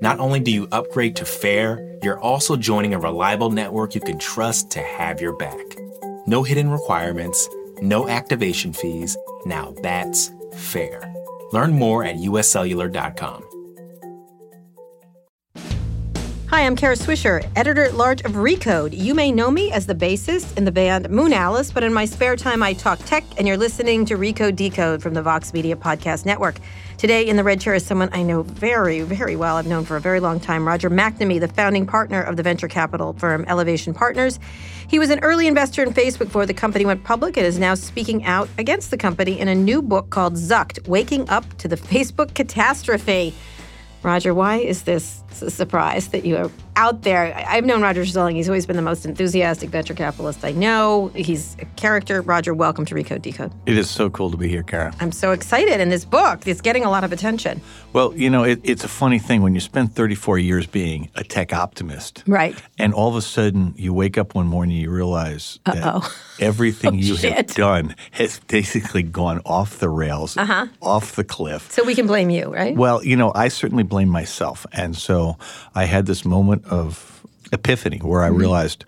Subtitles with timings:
[0.00, 4.18] not only do you upgrade to fair, you're also joining a reliable network you can
[4.18, 5.76] trust to have your back.
[6.26, 7.48] No hidden requirements,
[7.80, 9.16] no activation fees.
[9.46, 11.12] Now that's fair.
[11.52, 13.44] Learn more at uscellular.com.
[16.54, 18.96] Hi, I'm Kara Swisher, editor at large of Recode.
[18.96, 22.36] You may know me as the bassist in the band Moonalice, but in my spare
[22.36, 26.24] time, I talk tech, and you're listening to Recode Decode from the Vox Media Podcast
[26.24, 26.56] Network.
[26.96, 29.56] Today in the red chair is someone I know very, very well.
[29.56, 32.68] I've known for a very long time, Roger McNamee, the founding partner of the venture
[32.68, 34.38] capital firm Elevation Partners.
[34.88, 37.74] He was an early investor in Facebook before the company went public and is now
[37.74, 41.76] speaking out against the company in a new book called Zucked Waking Up to the
[41.76, 43.34] Facebook Catastrophe.
[44.04, 47.34] Roger, why is this a surprise that you are out there?
[47.48, 48.34] I've known Roger Zilling.
[48.34, 51.08] He's always been the most enthusiastic venture capitalist I know.
[51.14, 52.20] He's a character.
[52.22, 53.52] Roger, welcome to Recode Decode.
[53.66, 54.92] It is so cool to be here, Kara.
[55.00, 55.80] I'm so excited.
[55.80, 57.60] And this book is getting a lot of attention.
[57.92, 61.22] Well, you know, it, it's a funny thing when you spend 34 years being a
[61.24, 62.24] tech optimist.
[62.26, 62.60] Right.
[62.78, 66.14] And all of a sudden you wake up one morning and you realize that Uh-oh.
[66.40, 67.32] everything Oh, you shit.
[67.34, 70.66] have done has basically gone off the rails, Uh-huh.
[70.82, 71.70] off the cliff.
[71.70, 72.76] So we can blame you, right?
[72.76, 74.66] Well, you know, I certainly blame myself.
[74.72, 75.36] And so
[75.74, 78.36] I had this moment of epiphany where I Mm-hmm.
[78.38, 78.84] realized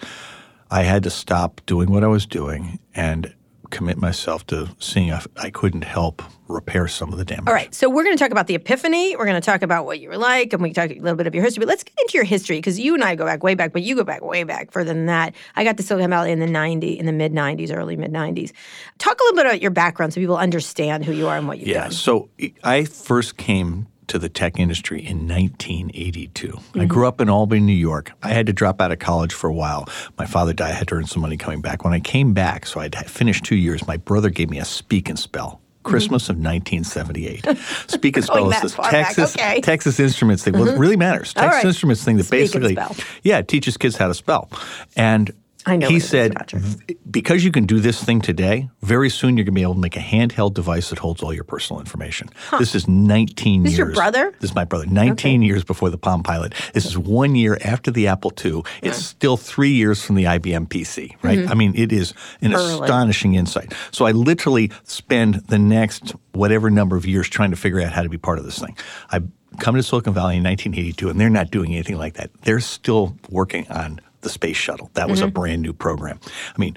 [0.70, 3.32] I had to stop doing what I was doing and
[3.70, 7.48] commit myself to seeing if I couldn't help repair some of the damage.
[7.48, 9.16] All right, so we're going to talk about the epiphany.
[9.16, 11.16] We're going to talk about what you were like, and we can talk a little
[11.16, 11.60] bit of your history.
[11.62, 13.82] But let's get into your history because you and I go back way back, but
[13.82, 15.34] you go back way back further than that.
[15.56, 18.52] I got to Silicon Valley in the '90s, in the mid '90s, early mid '90s.
[18.98, 21.58] Talk a little bit about your background so people understand who you are and what
[21.58, 21.82] you've Yeah.
[21.82, 21.90] done.
[21.92, 22.28] So
[22.62, 26.48] I first came to the tech industry in 1982.
[26.48, 26.86] I Mm-hmm.
[26.86, 28.12] grew up in Albany, New York.
[28.22, 29.88] I had to drop out of college for a while.
[30.18, 30.70] My father died.
[30.70, 31.84] I had to earn some money coming back.
[31.84, 35.08] When I came back, so I'd finished two years, my brother gave me a speak
[35.08, 35.60] and spell.
[35.82, 37.46] Christmas of 1978.
[37.86, 38.66] Speak and spell Mm-hmm.
[38.66, 39.52] Is this Texas okay.
[39.52, 39.60] Mm-hmm.
[39.60, 40.54] Texas Instruments thing.
[40.54, 41.32] Well, it really matters.
[41.32, 41.64] Texas right.
[41.64, 42.96] Instruments thing that Speak basically, spell.
[43.22, 44.50] yeah, teaches kids how to spell.
[44.96, 45.30] And
[45.68, 49.10] I know he what it is, said, because you can do this thing today, very
[49.10, 51.42] soon you're going to be able to make a handheld device that holds all your
[51.44, 52.28] personal information.
[52.58, 53.86] This is 19 This is years.
[53.88, 54.32] your brother?
[54.40, 54.86] This is my brother.
[54.86, 56.54] 19 years before the Palm Pilot.
[56.72, 58.62] This is one year after the Apple II.
[58.82, 61.48] It's still three years from the IBM PC, right?
[61.50, 62.54] I mean, it is an Mm-hmm.
[62.54, 62.82] Early.
[62.84, 63.72] astonishing insight.
[63.90, 68.02] So I literally spend the next whatever number of years trying to figure out how
[68.02, 68.76] to be part of this thing.
[69.10, 69.20] I
[69.58, 72.30] come to Silicon Valley in 1982, and they're not doing anything like that.
[72.42, 74.90] They're still working on the space shuttle.
[74.94, 75.34] That was a mm-hmm.
[75.34, 76.18] brand new program.
[76.26, 76.76] I mean,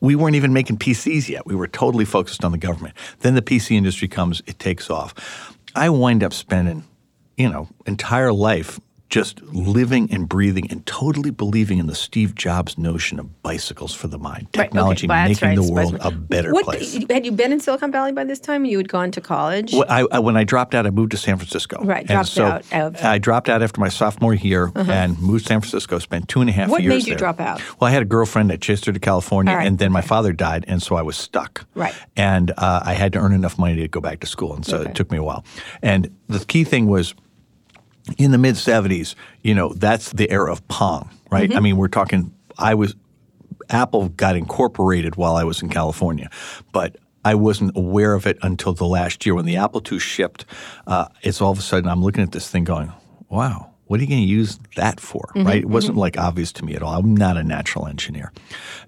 [0.00, 1.46] we weren't even making PCs yet.
[1.46, 2.94] We were totally focused on the government.
[3.20, 5.56] Then the PC industry comes, it takes off.
[5.74, 6.84] I wind up spending,
[7.38, 8.78] you know, entire life
[9.12, 14.08] just living and breathing and totally believing in the Steve Jobs notion of bicycles for
[14.08, 16.96] the mind, Right, okay, technology well, making right, the world a better what, place.
[17.10, 18.64] Had you been in Silicon Valley by this time?
[18.64, 19.74] You had gone to college?
[19.74, 21.84] Well, I, I, when I dropped out, I moved to San Francisco.
[21.84, 23.08] Right, dropped so out of- Uh-huh.
[23.08, 25.98] I dropped out after my sophomore year and moved to San Francisco.
[25.98, 27.18] Spent two and a half What years What made you there.
[27.18, 27.60] drop out?
[27.78, 30.32] Well, I had a girlfriend that chased her to California, right, and then my father
[30.32, 31.66] died, and so I was stuck.
[31.74, 31.94] Right.
[32.16, 34.78] And uh, I had to earn enough money to go back to school, and so
[34.78, 34.88] Okay.
[34.90, 35.44] it took me a while.
[35.82, 37.14] And the key thing was
[38.18, 41.48] in the mid 70s, you know, that's the era of Pong, right?
[41.48, 41.58] Mm-hmm.
[41.58, 42.94] I mean, we're talking, I was,
[43.70, 46.30] Apple got incorporated while I was in California,
[46.72, 50.44] but I wasn't aware of it until the last year when the Apple II shipped.
[50.86, 52.92] Uh, it's all of a sudden I'm looking at this thing going,
[53.28, 55.30] wow, what are you going to use that for?
[55.34, 55.58] Mm-hmm, right?
[55.62, 56.94] It wasn't like obvious to me at all.
[56.98, 58.32] I'm not a natural engineer,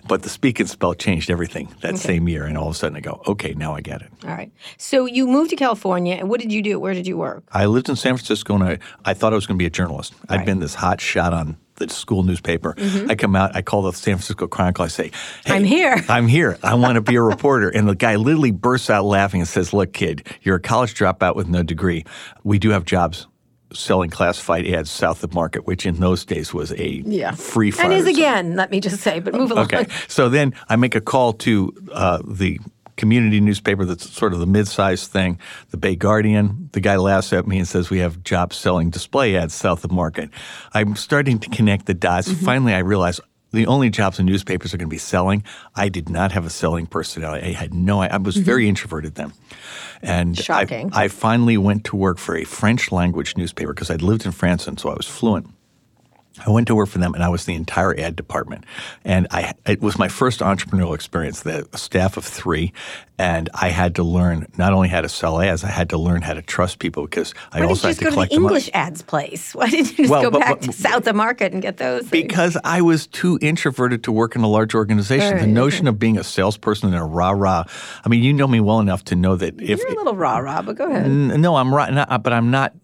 [0.09, 2.97] but the speak and spell changed everything that same year, and all of a sudden
[2.97, 4.11] I go, okay, now I get it.
[4.25, 4.51] All right.
[4.79, 6.79] So you moved to California, and what did you do?
[6.81, 7.45] Where did you work?
[7.53, 9.71] I lived in San Francisco and I, I thought I was going to be a
[9.71, 10.15] journalist.
[10.31, 10.41] Right.
[10.41, 12.75] I'd been this hot shot on the school newspaper.
[13.09, 15.11] I come out, I call the San Francisco Chronicle, I say,
[15.45, 15.53] hey, Mm-hmm.
[15.53, 16.59] I'm here." I'm here.
[16.63, 17.69] I want to be a reporter.
[17.69, 21.35] And the guy literally bursts out laughing and says, Look, kid, you're a college dropout
[21.35, 22.05] with no degree.
[22.45, 23.27] We do have jobs
[23.73, 27.33] selling classified ads south of market, which in those days was a Yeah.
[27.33, 27.87] free fire.
[27.87, 29.65] And is again, let me just say, but move along.
[29.65, 29.87] Okay.
[30.09, 32.61] So then I make a call to uh, the
[32.97, 35.39] community newspaper that's sort of the mid-sized thing,
[35.71, 36.69] the Bay Guardian.
[36.73, 39.91] The guy laughs at me and says, we have jobs selling display ads south of
[39.91, 40.31] market.
[40.75, 42.29] I'm starting to connect the dots.
[42.29, 42.45] Mm-hmm.
[42.45, 43.21] Finally, I realize
[43.55, 45.43] the only jobs in newspapers are going to be selling.
[45.75, 47.47] I did not have a selling personality.
[47.47, 49.33] I had no, I was very introverted then.
[50.03, 50.95] And I- Mm-hmm.
[50.95, 54.67] I, finally went to work for a French language newspaper because I'd lived in France
[54.67, 55.49] and so I was fluent.
[56.47, 58.65] I went to work for them, and I was the entire ad department.
[59.05, 61.41] And I, it was my first entrepreneurial experience.
[61.43, 62.73] The staff of three,
[63.19, 66.23] and I had to learn not only how to sell ads, I had to learn
[66.23, 68.41] how to trust people because I Why also had to go to collect the the
[68.43, 68.55] money.
[68.57, 69.55] English ads place?
[69.55, 71.77] Why didn't you just Well, go but- back but- to South of Market and get
[71.77, 72.01] those?
[72.03, 72.11] things?
[72.11, 75.35] Because I was too introverted to work in a large organization.
[75.35, 77.65] Right, the notion of being a salesperson and a rah rah.
[78.05, 80.39] I mean, you know me well enough to know that if You're a little rah
[80.39, 81.05] rah, but go ahead.
[81.05, 82.75] N- no, I'm right, not, but I'm not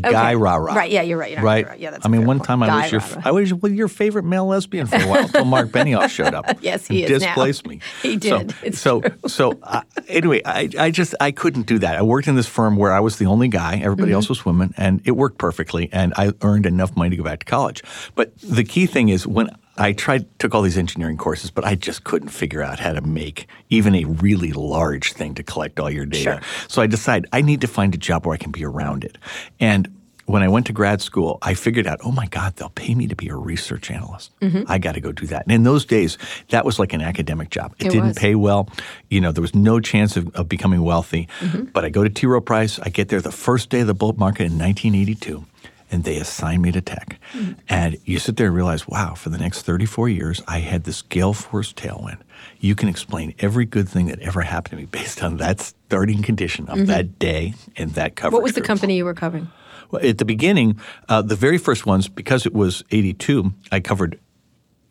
[0.00, 0.36] guy Okay.
[0.36, 0.74] rah rah.
[0.74, 1.64] Right, yeah, you're right, you're right.
[1.66, 1.76] guy rah.
[1.78, 2.46] Yeah, that's I mean, one point.
[2.46, 3.02] time I was your.
[3.24, 6.46] I was well, your favorite male lesbian for a while until Mark Benioff showed up.
[6.62, 7.28] Yes, he and is now.
[7.28, 7.80] displaced me.
[8.02, 8.54] He So- did.
[8.62, 11.96] It's so so uh, anyway, I, I just I couldn't do that.
[11.96, 13.76] I worked in this firm where I was the only guy.
[13.78, 14.14] Everybody Mm-hmm.
[14.16, 15.88] else was women, and it worked perfectly.
[15.92, 17.82] And I earned enough money to go back to college.
[18.14, 21.74] But the key thing is when I tried took all these engineering courses, but I
[21.74, 25.90] just couldn't figure out how to make even a really large thing to collect all
[25.90, 26.40] your data.
[26.42, 26.68] Sure.
[26.68, 29.16] So I decided I need to find a job where I can be around it.
[29.60, 29.88] And
[30.26, 33.06] when I went to grad school, I figured out, oh my God, they'll pay me
[33.08, 34.30] to be a research analyst.
[34.40, 34.62] Mm-hmm.
[34.68, 35.42] I got to go do that.
[35.46, 36.16] And in those days,
[36.50, 37.74] that was like an academic job.
[37.78, 38.18] It, It didn't was.
[38.18, 38.68] pay well.
[39.10, 41.28] You know, there was no chance of, of becoming wealthy.
[41.40, 41.64] Mm-hmm.
[41.72, 42.26] But I go to T.
[42.26, 42.78] Rowe Price.
[42.78, 45.44] I get there the first day of the bull market in 1982.
[45.92, 47.20] And they assign me to tech.
[47.32, 47.52] Mm-hmm.
[47.68, 51.02] And you sit there and realize, wow, for the next 34 years, I had this
[51.02, 52.18] gale force tailwind.
[52.58, 56.22] You can explain every good thing that ever happened to me based on that starting
[56.22, 58.30] condition of that day and that coverage.
[58.30, 58.34] Mm-hmm.
[58.34, 58.66] What was the group.
[58.68, 59.48] company you were covering?
[59.90, 64.18] Well, at the beginning, uh, the very first ones, because it was 82, I covered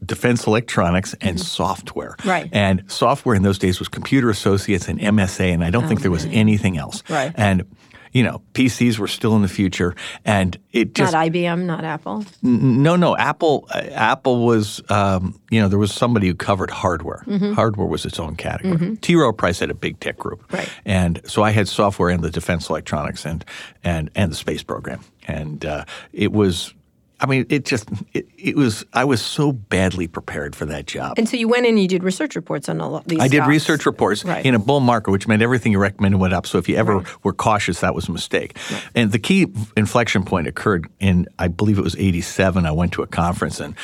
[0.06, 2.16] defense electronics and software.
[2.20, 2.30] Mm-hmm.
[2.30, 2.50] Right.
[2.52, 6.12] And software in those days was Computer Associates and MSA, and I don't think there
[6.12, 7.04] was anything else.
[7.10, 7.32] Right.
[7.36, 7.66] And,
[8.12, 12.26] you know, PCs were still in the future, and it just not IBM, not Apple.
[12.42, 13.16] no, no.
[13.18, 17.24] Apple, uh, Apple was, um, you know, there was somebody who covered hardware.
[17.54, 18.98] Hardware was its own category.
[18.98, 19.16] T.
[19.16, 20.70] Rowe Price had a big tech group, Right.
[20.86, 23.46] And so I had software and the defense electronics and
[23.84, 26.74] and and the space program, and uh, it was.
[27.22, 28.84] I mean, it just it, it was.
[28.94, 31.20] I was so badly prepared for that job.
[31.20, 33.38] And so you went in and you did research reports on all these I did
[33.38, 33.48] stocks.
[33.50, 34.44] research reports Right.
[34.44, 36.48] in a bull market, which meant everything you recommended went up.
[36.48, 38.58] So if you ever were cautious, that was a mistake.
[38.96, 39.46] And the key
[39.78, 42.66] inflection point occurred in, I believe it was 87.
[42.66, 43.76] I went to a conference and,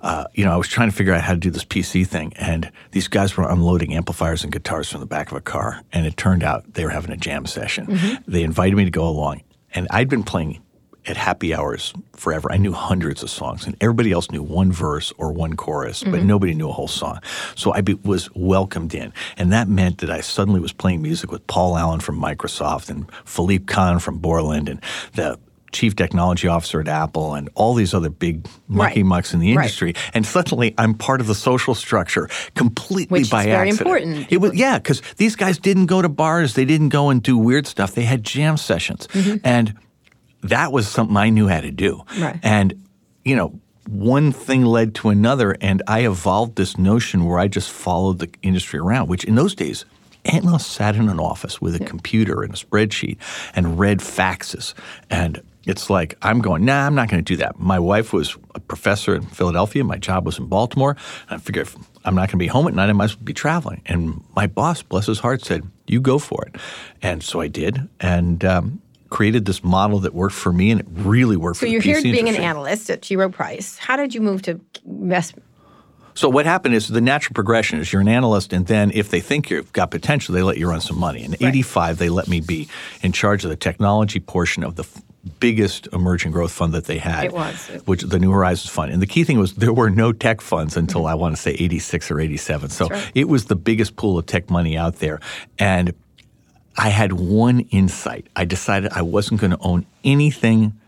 [0.00, 2.32] uh, you know, I was trying to figure out how to do this PC thing.
[2.36, 5.82] And these guys were unloading amplifiers and guitars from the back of a car.
[5.92, 7.86] And it turned out they were having a jam session.
[7.88, 8.30] Mm-hmm.
[8.30, 9.42] They invited me to go along.
[9.74, 10.62] And I'd been playing
[11.06, 12.50] at happy hours forever.
[12.50, 16.14] I knew hundreds of songs, and everybody else knew one verse or one chorus, but
[16.14, 16.26] Mm-hmm.
[16.26, 17.20] nobody knew a whole song.
[17.54, 21.30] So I be, was welcomed in, and that meant that I suddenly was playing music
[21.30, 24.80] with Paul Allen from Microsoft and Philippe Kahn from Borland and
[25.14, 25.38] the
[25.72, 29.06] chief technology officer at Apple and all these other big mucky Right.
[29.06, 29.64] mucks in the Right.
[29.64, 29.94] industry.
[30.14, 33.80] And suddenly I'm part of the social structure completely Which by is very accident.
[33.80, 34.26] important.
[34.32, 37.36] It was, yeah, because these guys didn't go to bars, they didn't go and do
[37.36, 37.94] weird stuff.
[37.94, 39.06] They had jam sessions.
[39.44, 39.74] And
[40.46, 42.02] that was something I knew how to do.
[42.18, 42.38] Right.
[42.42, 42.86] And,
[43.24, 47.70] you know, one thing led to another, and I evolved this notion where I just
[47.70, 49.84] followed the industry around, which in those days,
[50.24, 53.16] analysts sat in an office with a computer and a spreadsheet
[53.54, 54.74] and read faxes.
[55.08, 57.58] And it's like, I'm going, nah, I'm not going to do that.
[57.60, 59.84] My wife was a professor in Philadelphia.
[59.84, 60.96] My job was in Baltimore.
[61.28, 63.16] And I figured if I'm not going to be home at night, I might as
[63.16, 63.82] well be traveling.
[63.86, 66.60] And my boss, bless his heart, said, you go for it.
[67.02, 67.88] And so I did.
[68.00, 71.66] And, um, created this model that worked for me and it really worked So for
[71.66, 73.16] the you're here PC being an analyst at T.
[73.16, 73.78] Rowe Price.
[73.78, 75.44] How did you move to investment?
[76.16, 79.20] So what happened is the natural progression is you're an analyst, and then if they
[79.20, 81.22] think you've got potential, they let you run some money.
[81.22, 82.68] In '85, they let me be
[83.02, 85.02] in charge of the technology portion of the f-
[85.40, 87.26] biggest emerging growth fund that they had.
[87.26, 87.68] It was.
[87.84, 88.92] which the New Horizons Fund.
[88.92, 91.10] And the key thing was there were no tech funds until mm-hmm.
[91.10, 92.70] I want to say '86 or '87.
[92.70, 93.12] So right.
[93.14, 95.20] it was the biggest pool of tech money out there,
[95.58, 95.92] and
[96.76, 98.26] I had one insight.
[98.36, 100.78] I decided I wasn't going to own anything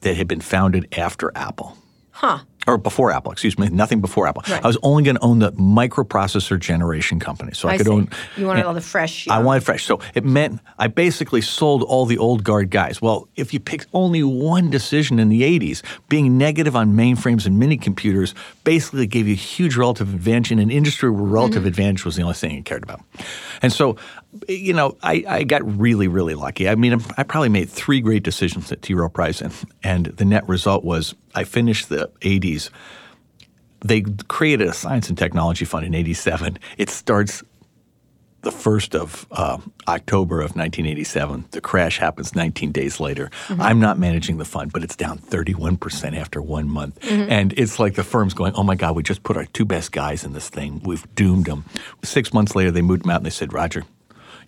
[0.00, 1.76] that had been founded after Apple
[2.14, 2.40] Huh.
[2.68, 4.44] or before Apple, excuse me, nothing before Apple.
[4.48, 4.62] Right.
[4.62, 7.52] I was only going to own the microprocessor generation company.
[7.54, 7.92] So I, I could see.
[7.92, 8.10] own.
[8.36, 9.26] You wanted all the fresh.
[9.26, 9.84] I wanted fresh.
[9.84, 13.00] So it meant I basically sold all the old guard guys.
[13.02, 17.58] Well, if you picked only one decision in the 80s, being negative on mainframes and
[17.58, 21.68] mini computers basically gave you a huge relative advantage in an industry where relative mm-hmm.
[21.68, 23.00] advantage was the only thing you cared about.
[23.62, 23.96] And so
[24.48, 26.68] you know, I, I got really, really lucky.
[26.68, 28.94] I mean, I probably made three great decisions at T.
[28.94, 32.70] Rowe Price, and, and the net result was I finished the 80s.
[33.84, 36.58] They created a science and technology fund in 87.
[36.78, 37.42] It starts
[38.42, 41.46] the 1st of uh, October of 1987.
[41.52, 43.30] The crash happens 19 days later.
[43.48, 46.98] I'm not managing the fund, but it's down 31% after one month.
[47.30, 49.92] And it's like the firm's going, oh my God, we just put our two best
[49.92, 50.80] guys in this thing.
[50.84, 51.64] We've doomed them.
[52.02, 53.84] Six months later, they moved them out and they said, Roger,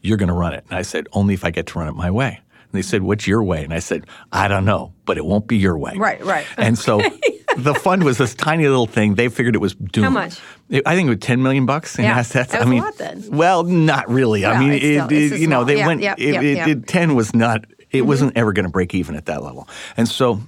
[0.04, 0.64] you're going to run it.
[0.68, 2.40] And I said, only if I get to run it my way.
[2.62, 3.64] And they said, what's your way?
[3.64, 5.94] And I said, I don't know, but it won't be your way.
[5.96, 6.46] Right, right.
[6.58, 7.00] And so
[7.56, 9.14] the fund was this tiny little thing.
[9.14, 10.04] They figured it was doomed.
[10.04, 10.38] How much?
[10.68, 12.52] It- I think it was 10 million bucks in Yeah, assets.
[12.52, 13.24] that was I a mean, lot then.
[13.30, 14.44] Well, not really.
[14.44, 16.62] I mean, it, still- it- you know, they yeah, went, yeah, it, yeah, it, yeah.
[16.68, 16.80] Mm-hmm.
[16.82, 19.68] it- 10 was not, it wasn't ever going to break even at that level.
[19.96, 20.40] And so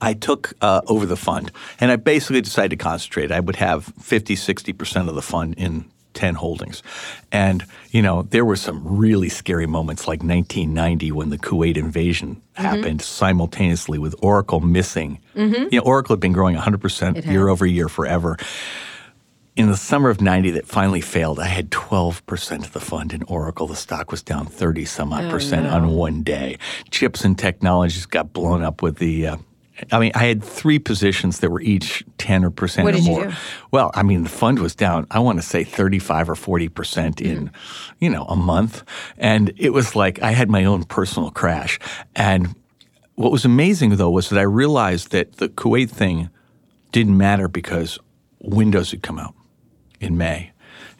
[0.00, 1.50] I took uh, over the fund
[1.80, 3.30] and I basically decided to concentrate.
[3.32, 6.82] I would have 50, 60% of the fund in 10 holdings.
[7.30, 12.40] And, you know, there were some really scary moments like 1990 when the Kuwait invasion
[12.52, 12.62] Mm-hmm.
[12.64, 15.18] happened simultaneously with Oracle missing.
[15.34, 18.36] You know, Oracle had been growing 100% year over year forever.
[19.56, 23.22] In the summer of 90 that finally failed, I had 12% of the fund in
[23.22, 23.66] Oracle.
[23.66, 26.58] The stock was down 30 some odd percent on one day.
[26.90, 29.26] Chips and technologies got blown up with the.
[29.28, 29.36] Uh,
[29.90, 33.32] I mean, I had three positions that were each 10 or percent What or more.
[33.70, 37.50] Well, I mean, the fund was down, I want to say 35 or 40% in,
[37.98, 38.84] you know, a month.
[39.18, 41.78] And it was like I had my own personal crash.
[42.14, 42.54] And
[43.14, 46.30] what was amazing, though, was that I realized that the Kuwait thing
[46.92, 47.98] didn't matter because
[48.40, 49.34] Windows had come out
[50.00, 50.52] in May.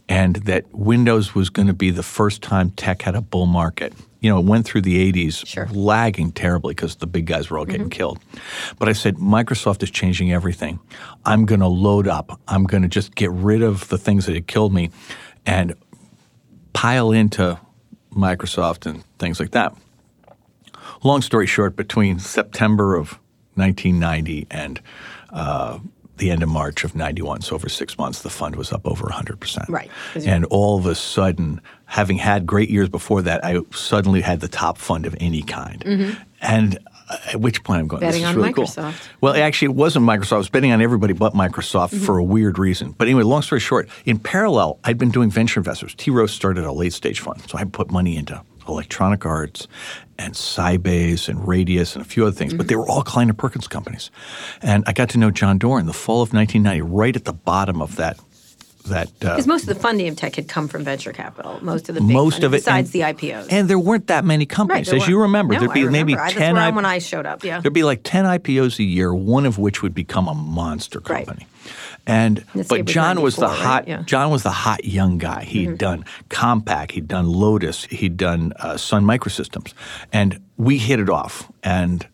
[0.08, 3.94] And that Windows was going to be the first time tech had a bull market.
[4.22, 5.66] You know, it went through the 80s Sure.
[5.72, 8.20] lagging terribly because the big guys were all getting killed.
[8.78, 10.78] But I said, Microsoft is changing everything.
[11.26, 12.40] I'm going to load up.
[12.48, 14.90] I'm going to just get rid of the things that had killed me
[15.44, 15.74] and
[16.72, 17.58] pile into
[18.14, 19.74] Microsoft and things like that.
[21.02, 23.18] Long story short, between September of
[23.54, 24.80] 1990 and
[25.30, 25.78] uh,
[26.18, 29.06] the end of March of 91, so over six months, the fund was up over
[29.06, 29.68] 100%.
[29.68, 29.90] Right.
[30.14, 31.60] And all of a sudden,
[31.92, 36.16] having had great years before that, I suddenly had the top fund of any kind.
[36.40, 36.78] And
[37.11, 38.08] uh, at which point I'm going, Mm-hmm.
[38.08, 38.64] Betting this is on really cool.
[38.64, 39.08] Microsoft.
[39.20, 40.32] Well, actually, it wasn't Microsoft.
[40.32, 42.04] I was betting on everybody but Microsoft Mm-hmm.
[42.06, 42.92] for a weird reason.
[42.92, 45.94] But anyway, long story short, in parallel, I'd been doing venture investors.
[45.94, 46.11] T.
[46.11, 47.42] Rowe started a late stage fund.
[47.50, 49.68] So I put money into Electronic Arts
[50.18, 53.68] and Sybase and Radius and a few other things, but they were all Kleiner Perkins
[53.68, 54.11] companies.
[54.62, 57.82] And I got to know John Doran the fall of 1990, right at the bottom
[57.82, 58.18] of that.
[58.88, 61.58] That uh, Because most of the funding of tech had come from venture capital.
[61.62, 63.46] Most of the most funding, of it, besides and- the IPOs.
[63.50, 65.54] and there weren't that many right, companies, there as you remember.
[65.54, 66.16] No, there'd be I maybe.
[66.16, 66.58] I- ten.
[66.58, 67.44] I- when I showed up.
[67.44, 67.60] Yeah.
[67.60, 71.26] There'd be like 10 IPOs a year, one of which would become a monster Right.
[71.26, 71.46] company.
[72.04, 73.66] And Netscape but John was the 94, right?
[73.72, 74.02] hot Yeah.
[74.04, 75.44] John was the hot young guy.
[75.44, 79.72] he had done Compaq, he'd done Lotus, he'd done uh, Sun Microsystems,
[80.12, 81.48] and we hit it off.
[81.62, 82.04] And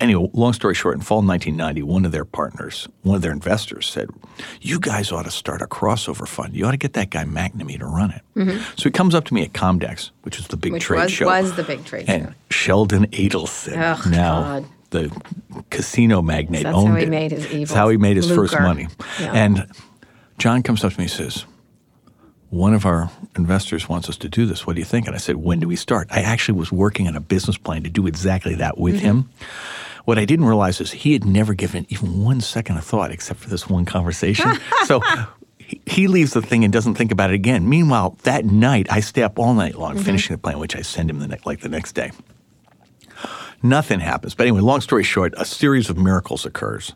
[0.00, 3.86] anyway, long story short, in fall 1990, one of their partners, one of their investors
[3.86, 4.08] said,
[4.60, 6.54] "You guys ought to start a crossover fund.
[6.56, 8.22] You ought to get that guy McNamee to run it."
[8.76, 11.12] So he comes up to me at Comdex, which is the big Which trade was-
[11.12, 12.32] show, was the big trade and show.
[12.50, 14.64] Sheldon Adelson, Ugh, now God.
[14.90, 17.08] the casino magnate, That's owned how he it.
[17.10, 17.58] made his evil.
[17.60, 18.88] That's how he made his first money.
[19.20, 19.32] Yeah.
[19.32, 19.66] And
[20.38, 21.44] John comes up to me and says,
[22.48, 24.66] one of our investors wants us to do this.
[24.66, 25.06] What do you think?
[25.06, 26.08] And I said, when do we start?
[26.10, 29.04] I actually was working on a business plan to do exactly that with Mm-hmm.
[29.04, 29.28] him.
[30.04, 33.40] What I didn't realize is he had never given even one second of thought except
[33.40, 34.50] for this one conversation.
[34.84, 35.00] so
[35.86, 37.68] he- leaves the thing and doesn't think about it again.
[37.68, 40.04] Meanwhile, that night, I stay up all night long mm-hmm.
[40.04, 42.10] finishing the plan, which I send him the ne- like the next day.
[43.62, 44.34] Nothing happens.
[44.34, 46.94] But anyway, long story short, a series of miracles occurs.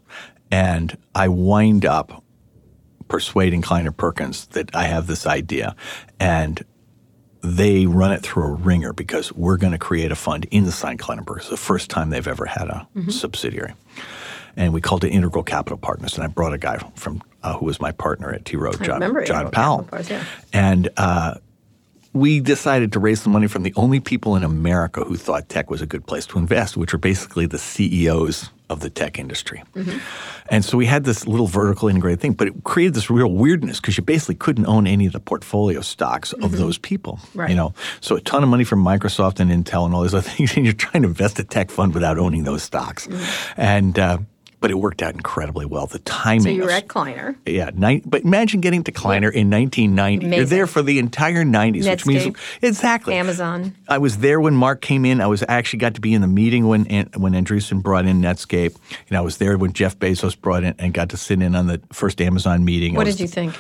[0.51, 2.25] And I wind up
[3.09, 5.77] persuading Kleiner Perkins that I have this idea.
[6.19, 6.65] And
[7.45, 11.23] they run it through a ringer because we're going to create a fund inside Kleiner
[11.23, 13.75] Perkins, the first time they've ever had a subsidiary.
[14.57, 16.15] And we called it Integral Capital Partners.
[16.15, 18.57] And I brought a guy from uh, who was my partner at T.
[18.57, 19.87] Rowe, John, John Powell.
[20.09, 20.25] Yeah.
[20.55, 21.35] And uh,
[22.15, 25.69] we decided to raise some money from the only people in America who thought tech
[25.71, 29.63] was a good place to invest, which are basically the CEOs of the tech industry.
[29.75, 29.99] Mm-hmm.
[30.49, 33.81] And so we had this little vertical integrated thing, but it created this real weirdness
[33.81, 37.19] because you basically couldn't own any of the portfolio stocks of those people.
[37.23, 37.39] Mm-hmm.
[37.39, 37.51] Right.
[37.51, 40.29] You know, so a ton of money from Microsoft and Intel and all these other
[40.29, 43.09] things, and you're trying to invest a tech fund without owning those stocks.
[43.57, 44.19] And uh,
[44.65, 45.87] but it worked out incredibly well.
[45.87, 46.41] The timing.
[46.41, 47.37] so you were at Kleiner.
[47.45, 50.35] yeah, ni- but imagine getting to Kleiner in 1990.
[50.35, 53.75] You're there for the entire 90s, which means exactly Amazon.
[53.91, 55.21] I was there when Mark came in.
[55.21, 58.75] I was actually got to be in the meeting when when Andreessen brought in Netscape.
[59.11, 61.67] Know, I was there when Jeff Bezos brought in and got to sit in on
[61.67, 62.95] the first Amazon meeting.
[62.95, 63.55] What was- did you think?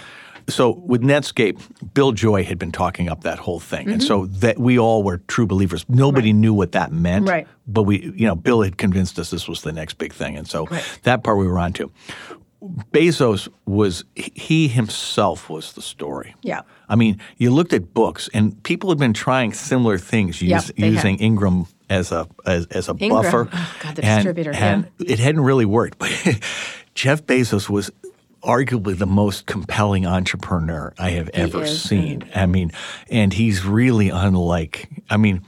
[0.48, 1.58] So with Netscape,
[1.94, 4.06] Bill Joy had been talking up that whole thing, and Mm-hmm.
[4.06, 5.84] so that we all were true believers.
[5.88, 7.46] Nobody knew what that meant, Right.
[7.66, 10.46] But we, you know, Bill had convinced us this was the next big thing, and
[10.48, 10.68] so
[11.04, 11.90] that part we were on to.
[12.92, 16.34] Bezos was he himself was the story.
[16.42, 16.62] Yeah.
[16.88, 20.72] I mean, you looked at books, and people had been trying similar things, Yep, use,
[20.76, 21.24] using had.
[21.24, 23.22] Ingram as a as, as a Ingram.
[23.22, 23.48] buffer.
[23.52, 25.98] Oh, God, the and, distributor, and it hadn't really worked.
[25.98, 26.10] But
[26.94, 27.90] Jeff Bezos was
[28.44, 32.30] arguably the most compelling entrepreneur I have ever seen.
[32.34, 32.72] I mean,
[33.10, 34.88] and he's really unlike.
[35.10, 35.42] I mean,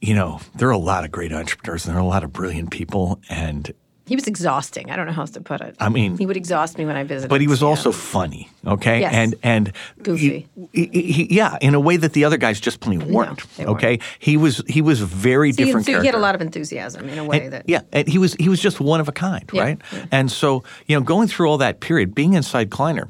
[0.00, 2.32] you know, there are a lot of great entrepreneurs, and there are a lot of
[2.32, 3.72] brilliant people, and
[4.06, 4.90] He was exhausting.
[4.90, 5.74] I don't know how else to put it.
[5.80, 7.28] I mean- he would exhaust me when I visited.
[7.28, 9.00] but he was also funny, okay?
[9.00, 9.12] Yes.
[9.14, 9.72] And and
[10.02, 10.46] Goofy.
[10.72, 13.42] he- he- he- yeah, in a way that the other guys just plain weren't.
[13.58, 13.68] weren't.
[13.70, 16.06] okay, he was he was very So he, different he character.
[16.12, 17.64] had a lot of enthusiasm in a way And- that.
[17.66, 19.78] yeah, and he was he was just one of a kind, Yeah, right?
[20.12, 23.08] And so you know, going through all that period, being inside Kleiner.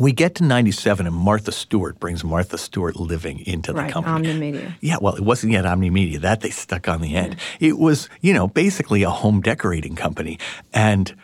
[0.00, 4.28] We get to 97 and Martha Stewart brings Martha Stewart living into the Right, company.
[4.28, 4.74] Omnimedia.
[4.80, 6.20] Yeah, well, it wasn't yet Omnimedia.
[6.20, 7.36] That they stuck on the end.
[7.60, 10.38] It was, you know, basically a home decorating company.
[10.72, 11.14] And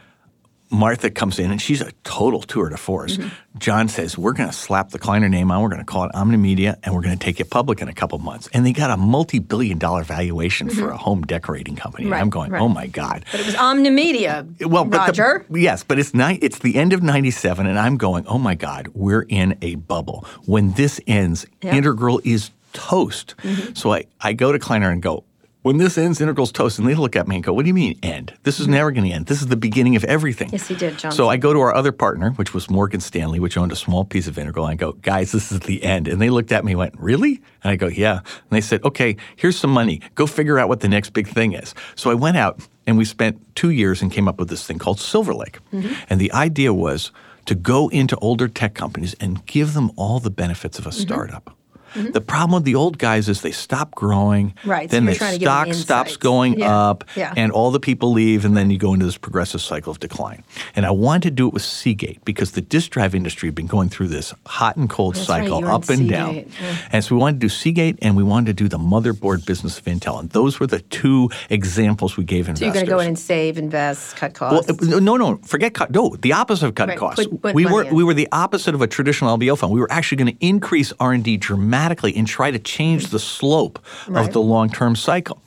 [0.70, 3.16] Martha comes in and she's a total tour de force.
[3.16, 3.28] Mm-hmm.
[3.58, 5.62] John says, We're going to slap the Kleiner name on.
[5.62, 7.92] We're going to call it Omnimedia and we're going to take it public in a
[7.94, 8.48] couple months.
[8.52, 12.04] And they got a multi billion dollar valuation for a home decorating company.
[12.04, 12.12] And Mm-hmm.
[12.12, 12.62] Right, I'm going, right.
[12.62, 13.24] Oh my God.
[13.32, 14.66] But it was Omnimedia.
[14.66, 15.46] Well, but the- Roger.
[15.50, 18.26] yes, but it's ni- it's the end of '97, and I'm going.
[18.26, 20.26] Oh my God, we're in a bubble.
[20.44, 21.46] When this ends.
[21.62, 21.76] Mm-hmm.
[21.76, 23.34] Integral is toast.
[23.74, 25.24] So I, I go to Kleiner and go.
[25.62, 27.74] When this ends, Integral's toast, and they look at me and go, "What do you
[27.74, 28.32] mean end?
[28.44, 29.26] This is never going to end.
[29.26, 31.10] This is the beginning of everything." Yes, he did, John.
[31.10, 34.04] So I go to our other partner, which was Morgan Stanley, which owned a small
[34.04, 36.64] piece of Integral, and I go, "Guys, this is the end." And they looked at
[36.64, 40.00] me and went, "Really?" And I go, "Yeah." And they said, "Okay, here's some money.
[40.14, 43.04] Go figure out what the next big thing is." So I went out and we
[43.04, 45.58] spent two years and came up with this thing called Silver Lake.
[45.74, 45.92] Mm-hmm.
[46.08, 47.10] And the idea was
[47.46, 51.48] to go into older tech companies and give them all the benefits of Mm-hmm.
[51.48, 51.52] a
[51.92, 52.12] startup.
[52.12, 54.54] The problem with the old guys is they stop growing.
[54.64, 57.32] Right, Then you're the trying to give them stock stops going Yeah, up, yeah.
[57.36, 60.44] and all the people leave, and then you go into this progressive cycle of decline.
[60.76, 63.66] And I wanted to do it with Seagate because the disk drive industry had been
[63.66, 66.34] going through this hot and cold That's cycle, in up and down.
[66.36, 66.44] Yeah.
[66.92, 69.78] And so we wanted to do Seagate, and we wanted to do the motherboard business
[69.78, 70.20] of Intel.
[70.20, 72.58] And those were the two examples we gave investors.
[72.60, 74.70] So you're going to go in and save, invest, cut costs.
[74.70, 75.90] uh, no, no, forget cut.
[75.90, 77.26] No, the opposite of cut Right, costs.
[77.26, 77.94] put- put we were in.
[77.94, 79.72] we were the opposite of a traditional LBO fund.
[79.72, 83.18] We were actually going to increase R and D dramatically and try to change the
[83.18, 84.26] slope Right.
[84.26, 85.42] of the long term cycle.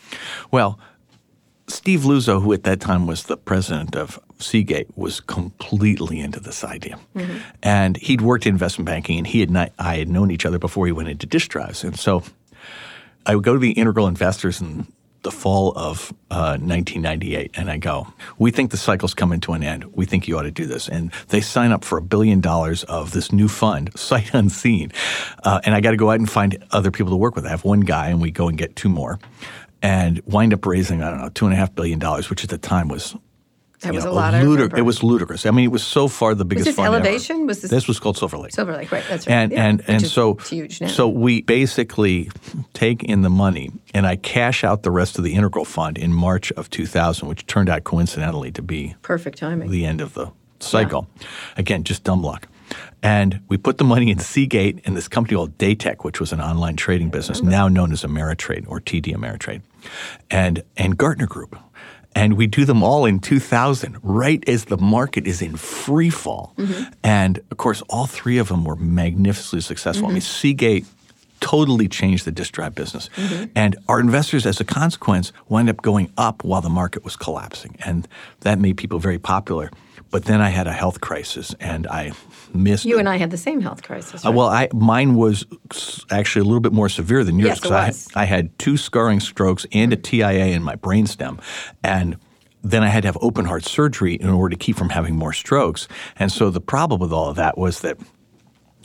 [0.52, 0.80] Well,
[1.68, 6.64] Steve Luczo, who at that time was the president of Seagate, was completely into this
[6.64, 7.38] idea, Mm-hmm.
[7.64, 10.60] and he'd worked in investment banking, and he had not, I had known each other
[10.60, 12.24] before he went into disk drives, and so
[13.26, 14.88] I would go to the integral investors in
[15.24, 18.08] the fall of uh, 1998, and I go,
[18.38, 19.86] "We think the cycle's coming to an end.
[19.94, 22.84] We think you ought to do this." And they sign up for a billion dollars
[22.86, 24.92] of this new fund, sight unseen,
[25.44, 27.46] uh, and I got to go out and find other people to work with.
[27.46, 29.20] I have one guy, and we go and get two more,
[29.82, 32.50] and wind up raising I don't know two and a half billion dollars, which at
[32.50, 33.16] the time was.
[33.82, 35.46] That was know, a lot, ludic- it was ludicrous.
[35.46, 36.98] I mean, it was so far the biggest this fund ever.
[36.98, 37.48] Elevation?
[37.48, 38.52] Was this- This was called Silver Lake.
[38.54, 39.04] Silver Lake, right?
[39.10, 39.34] That's right.
[39.34, 40.88] And Yeah, and and so huge now.
[40.88, 42.30] so we basically
[42.74, 46.14] take in the money and I cash out the rest of the integral fund in
[46.14, 49.70] March of 2000, which turned out coincidentally to be perfect timing.
[49.72, 51.08] the end of the cycle.
[51.58, 52.48] Again, just dumb luck.
[53.04, 56.40] And we put the money in Seagate and this company called Datek, which was an
[56.40, 57.50] online trading business, mm-hmm.
[57.50, 59.62] now known as Ameritrade or TD Ameritrade,
[60.30, 61.58] and and Gartner Group.
[62.14, 66.54] And we do them all in 2000, right as the market is in free fall.
[66.58, 66.94] Mm-hmm.
[67.04, 70.08] And of course, all three of them were magnificently successful.
[70.08, 70.42] I mean, mm-hmm.
[70.42, 70.86] Seagate
[71.40, 73.10] totally changed the disk drive business.
[73.16, 73.46] Mm-hmm.
[73.56, 77.78] And our investors, as a consequence, wound up going up while the market was collapsing.
[77.86, 78.08] And
[78.42, 79.72] that made people very popular.
[80.12, 82.12] But then I had a health crisis and I
[82.56, 84.26] missed you and I had the same health crisis.
[84.26, 85.46] uh, well, I mine was
[86.10, 88.22] actually a little bit more severe than yours Yes, I.
[88.22, 91.40] I had two scarring strokes and a TIA in my brainstem,
[91.84, 92.18] and
[92.64, 95.34] then I had to have open heart surgery in order to keep from having more
[95.34, 95.88] strokes.
[96.18, 97.98] And so the problem with all of that was that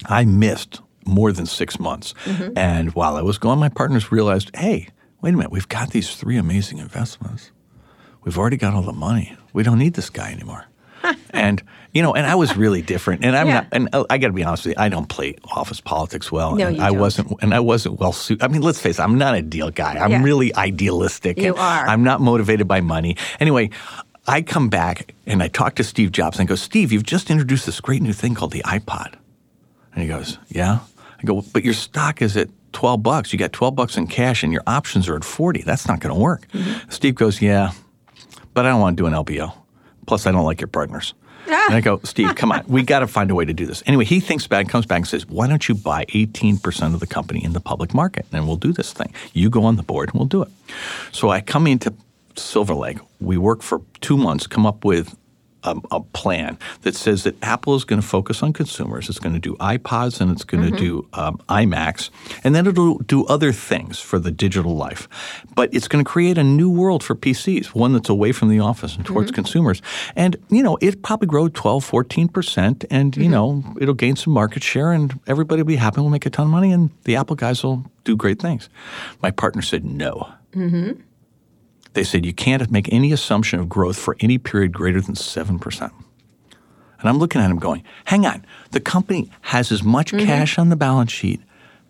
[0.07, 2.15] I missed more than six months.
[2.25, 2.57] Mm-hmm.
[2.57, 4.89] And while I was gone, my partners realized, hey,
[5.21, 7.53] wait a minute, we've got these three amazing investments.
[8.25, 9.37] We've already got all the money.
[9.53, 10.66] We don't need this guy anymore.
[11.31, 13.25] And you know, and I was really different.
[13.25, 13.55] And I'm Yeah.
[13.55, 13.67] not.
[13.73, 16.55] And uh, I got to be honest with you, I don't play office politics well.
[16.55, 16.99] No, and you I don't.
[16.99, 17.33] wasn't.
[17.43, 18.45] And I wasn't well suited.
[18.45, 19.03] I mean, let's face it.
[19.03, 19.95] I'm not a deal guy.
[19.99, 20.23] I'm Yeah.
[20.23, 21.39] really idealistic.
[21.39, 21.89] You and are.
[21.89, 23.17] I'm not motivated by money.
[23.41, 23.71] Anyway.
[24.29, 27.31] I come back and I talk to Steve Jobs and I go, Steve, you've just
[27.31, 29.15] introduced this great new thing called the iPod.
[29.95, 30.81] And he goes, Yeah.
[31.21, 33.33] I go, but your stock is at 12 bucks.
[33.33, 35.63] You got 12 bucks in cash and your options are at 40.
[35.63, 36.49] That's not going to work.
[36.49, 36.91] Mm-hmm.
[36.91, 37.71] Steve goes, Yeah,
[38.53, 39.53] but I don't want to do an LBO.
[40.07, 41.15] Plus, I don't like your partners.
[41.49, 41.67] Ah.
[41.69, 43.83] And I go, Steve, come on, we got to find a way to do this.
[43.87, 47.07] Anyway, he thinks back, comes back and says, why don't you buy 18% of the
[47.07, 49.13] company in the public market and we'll do this thing.
[49.33, 50.49] You go on the board and we'll do it.
[51.13, 51.95] So I come into
[52.37, 52.99] Silver Lake.
[53.21, 55.17] We work for two months, come up with
[55.67, 59.09] a, a, plan that says that Apple is going to focus on consumers.
[59.09, 60.77] It's going to do iPods and it's going mm-hmm.
[60.77, 62.11] to do um, iMacs,
[62.45, 65.09] and then it'll do other things for the digital life.
[65.55, 68.61] But it's going to create a new world for PCs, one that's away from the
[68.61, 69.35] office and towards mm-hmm.
[69.35, 69.83] consumers.
[70.15, 73.23] And you know, it probably grow 12, 14 percent, and mm-hmm.
[73.23, 76.01] you know, it'll gain some market share, and everybody will be happy.
[76.01, 78.69] We'll make a ton of money, and the Apple guys will do great things.
[79.23, 80.33] My partner said no.
[80.55, 81.01] Mm-hmm.
[81.97, 85.81] They said you can't make any assumption of growth for any period greater than 7%.
[87.01, 90.27] And I'm looking at him going, hang on, the company has as much mm-hmm.
[90.27, 91.41] cash on the balance sheet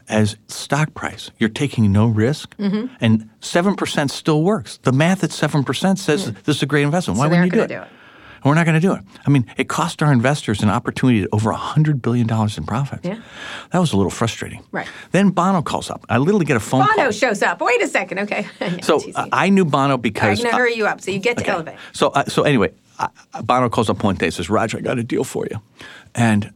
[0.09, 1.33] as stock price.
[1.39, 2.95] You're taking no risk, mm-hmm.
[3.01, 4.79] and 7% still works.
[4.79, 7.19] The math at 7% says this is a great investment.
[7.19, 7.69] Why so wouldn't you do it?
[7.69, 7.89] do it?
[8.45, 9.03] We're not going to do it.
[9.27, 13.05] I mean, it cost our investors an opportunity to over $100 billion in profits.
[13.05, 13.21] Yeah.
[13.73, 14.63] That was a little frustrating.
[14.73, 14.89] Right.
[15.13, 16.05] Then Bono calls up.
[16.09, 17.11] I literally get a phone Bono call.
[17.11, 17.61] shows up.
[17.61, 18.21] Wait a second.
[18.21, 18.47] Okay.
[18.83, 20.39] so uh, I knew Bono because.
[20.39, 21.01] I'm going to hurry you up.
[21.01, 21.53] So you get to okay.
[21.53, 21.77] Elevate.
[21.93, 23.09] So, uh, so anyway, uh,
[23.43, 25.61] Bono calls up one day and says, Roger, I got a deal for you.
[26.15, 26.53] And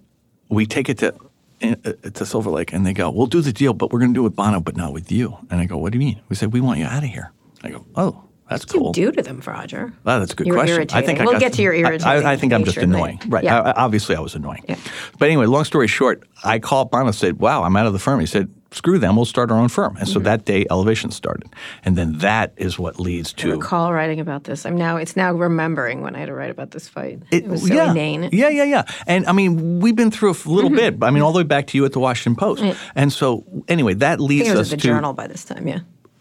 [0.49, 1.15] we take it to
[1.63, 1.75] uh,
[2.15, 4.23] to Silver Lake, and they go, "We'll do the deal, but we're going to do
[4.23, 6.37] it with Bono, but not with you." And I go, "What do you mean?" We
[6.37, 8.85] said, "We want you out of here." I go, "Oh, that's what cool.
[8.87, 9.93] What do you do to them, Roger?
[10.05, 10.77] Well, that's a good You're question.
[10.77, 11.03] Irritating.
[11.03, 12.27] I think we'll I got, get to your irritating.
[12.27, 13.21] I, I think I'm just annoying.
[13.29, 13.45] Right.
[13.45, 13.61] Yeah.
[13.61, 14.65] I, obviously, I was annoying.
[14.69, 14.77] Yeah.
[15.19, 18.01] But anyway, long story short, I called Bono and said, "Wow, I'm out of the
[18.01, 19.15] firm." He said, "Screw them.
[19.15, 20.25] We'll start our own firm." And so mm-hmm.
[20.25, 23.51] that day, Elevation started, and then that is what leads to.
[23.51, 24.67] I recall writing about this.
[24.67, 24.97] I'm now.
[24.97, 27.23] It's now remembering when I had to write about this fight.
[27.31, 28.31] It, it was so yeah, inane.
[28.33, 28.83] Yeah, yeah, yeah.
[29.07, 30.99] And I mean, we've been through a little mm-hmm.
[30.99, 31.03] bit.
[31.03, 32.63] I mean, all the way back to you at the Washington Post.
[32.63, 32.77] Right.
[32.97, 35.69] And so anyway, that leads I think it us to the Journal by this time.
[35.69, 35.81] Yeah.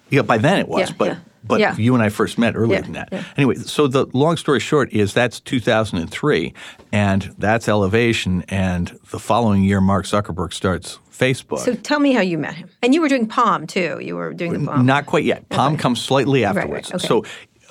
[0.09, 1.17] Yeah, by then it was, yeah, but yeah.
[1.43, 1.75] but yeah.
[1.77, 3.13] you and I first met earlier than that.
[3.37, 6.53] Anyway, so the long story short is that's 2003,
[6.91, 11.59] and that's Elevation, and the following year Mark Zuckerberg starts Facebook.
[11.59, 13.99] So tell me how you met him, and you were doing Palm too.
[14.01, 14.85] You were doing the Palm.
[14.85, 15.47] Not quite yet.
[15.49, 15.81] Palm Okay.
[15.81, 16.93] comes slightly Right, right, afterwards.
[16.93, 17.07] okay.
[17.07, 17.23] So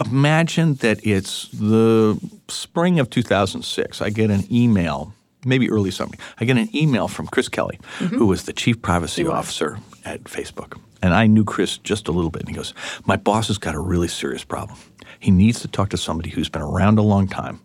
[0.04, 4.00] imagine that it's the spring of 2006.
[4.02, 5.12] I get an email,
[5.44, 6.12] maybe early summer.
[6.40, 8.16] I get an email from Chris Kelly, Mm-hmm.
[8.16, 10.78] who was the chief privacy officer at Facebook.
[11.02, 12.42] And I knew Chris just a little bit.
[12.42, 14.78] And he goes, My boss has got a really serious problem.
[15.20, 17.60] He needs to talk to somebody who's been around a long time,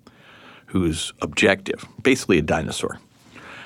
[0.68, 3.00] who's objective, basically a dinosaur.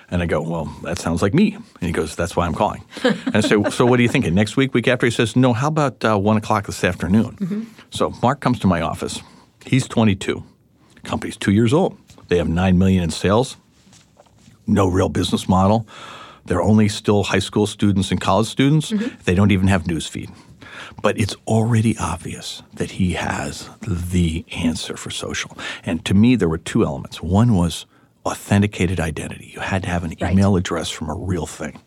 [0.10, 1.54] And I go, well, that sounds like me.
[1.56, 2.84] And he goes, that's why I'm calling.
[3.04, 4.34] and I say, so what are you thinking?
[4.34, 5.06] Next week, week after?
[5.06, 7.36] He says, no, how about uh, 1 o'clock this afternoon?
[7.90, 9.22] So Mark comes to my office.
[9.66, 10.44] He's 22.
[11.04, 11.98] Company's two years old.
[12.30, 13.58] They have 9 million in sales.
[14.66, 15.86] No real business model.
[16.48, 18.92] They're only still high school students and college students.
[18.92, 19.22] Mm-hmm.
[19.26, 20.30] They don't even have newsfeed.
[21.02, 25.58] But it's already obvious that he has the answer for social.
[25.84, 27.22] And to me, there were two elements.
[27.22, 27.86] One was
[28.26, 29.52] authenticated identity.
[29.54, 30.34] You had to have an Right.
[30.34, 31.80] email address from a real thing.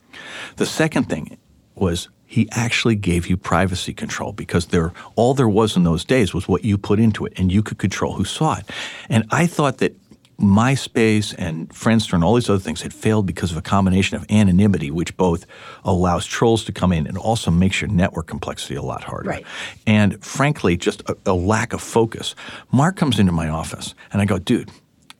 [0.57, 1.37] The second thing
[1.75, 6.33] was he actually gave you privacy control because there all there was in those days
[6.33, 8.65] was what you put into it and you could control who saw it.
[9.09, 9.97] And I thought that
[10.41, 14.25] MySpace and Friendster and all these other things had failed because of a combination of
[14.31, 15.47] anonymity, which both
[15.85, 19.31] allows trolls to come in and also makes your network complexity a lot harder.
[19.31, 19.47] Right.
[19.87, 22.35] And frankly, just a, a lack of focus.
[22.73, 24.71] Mark comes into my office and I go, dude,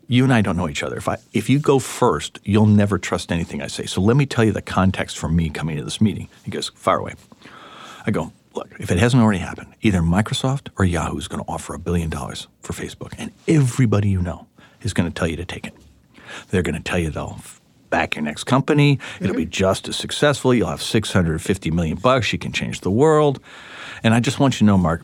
[0.09, 0.97] you and I don't know each other.
[0.97, 3.87] If I if you go first, you'll never trust anything I say.
[3.87, 6.29] So let me tell you the context for me coming to this meeting.
[6.45, 7.15] He goes, fire away.
[8.07, 11.49] I go, look, if it hasn't already happened, either Microsoft or Yahoo is going to
[11.49, 14.47] offer a billion dollars for Facebook, and everybody you know
[14.83, 15.75] is going to tell you to take it.
[16.51, 17.41] They're going to tell you they'll
[17.91, 18.99] back your next company.
[19.21, 19.51] It'll be mm-hmm.
[19.51, 20.55] just as successful.
[20.55, 22.33] You'll have 650 million bucks.
[22.33, 23.41] You can change the world.
[24.03, 25.03] And I just want you to know, Mark,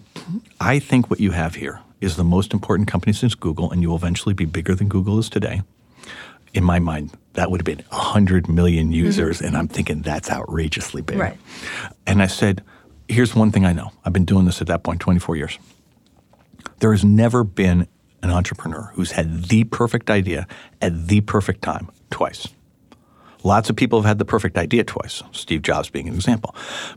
[0.60, 3.88] I think what you have here is the most important company since Google, and you
[3.88, 5.62] will eventually be bigger than Google is today.
[6.54, 8.94] In my mind, that would have been 100 million mm-hmm.
[8.94, 11.18] users, and I'm thinking that's outrageously big.
[11.18, 11.36] Right.
[12.06, 12.62] And I said,
[13.08, 13.92] here's one thing I know.
[14.04, 15.58] I've been doing this at that point 24 years.
[16.78, 17.88] There has never been
[18.22, 20.46] an entrepreneur who's had the perfect idea
[20.80, 22.48] at the perfect time twice.
[23.44, 26.54] Lots of people have had the perfect idea twice, Steve Jobs being an example.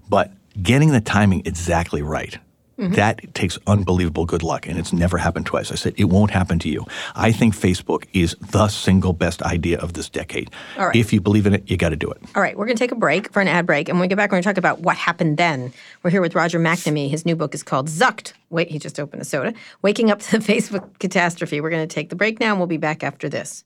[0.10, 2.38] But getting the timing exactly right,
[2.80, 2.94] Mm-hmm.
[2.94, 5.70] that takes unbelievable good luck, and it's never happened twice.
[5.70, 6.86] I said, it won't happen to you.
[7.14, 10.50] I think Facebook is the single best idea of this decade.
[10.78, 10.96] All right.
[10.96, 12.22] If you believe in it, you got to do it.
[12.36, 13.90] All right, we're going to take a break for an ad break.
[13.90, 15.74] And when we get back, we're going to talk about what happened then.
[16.04, 17.10] We're here with Roger McNamee.
[17.10, 18.32] His new book is called Zucked.
[18.50, 19.54] Wait, he just opened a soda.
[19.82, 21.60] Waking Up to the Facebook Catastrophe.
[21.60, 23.66] We're going to take the break now, and we'll be back after this.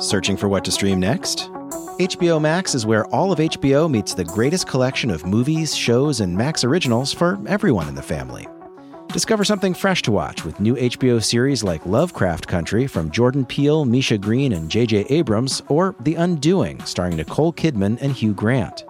[0.00, 1.50] Searching for what to stream next?
[1.98, 6.34] HBO Max is where all of HBO meets the greatest collection of movies, shows, and
[6.34, 8.48] Max originals for everyone in the family.
[9.08, 13.84] Discover something fresh to watch with new HBO series like Lovecraft Country from Jordan Peele,
[13.84, 15.00] Misha Green, and J.J.
[15.10, 18.84] Abrams, or The Undoing, starring Nicole Kidman and Hugh Grant.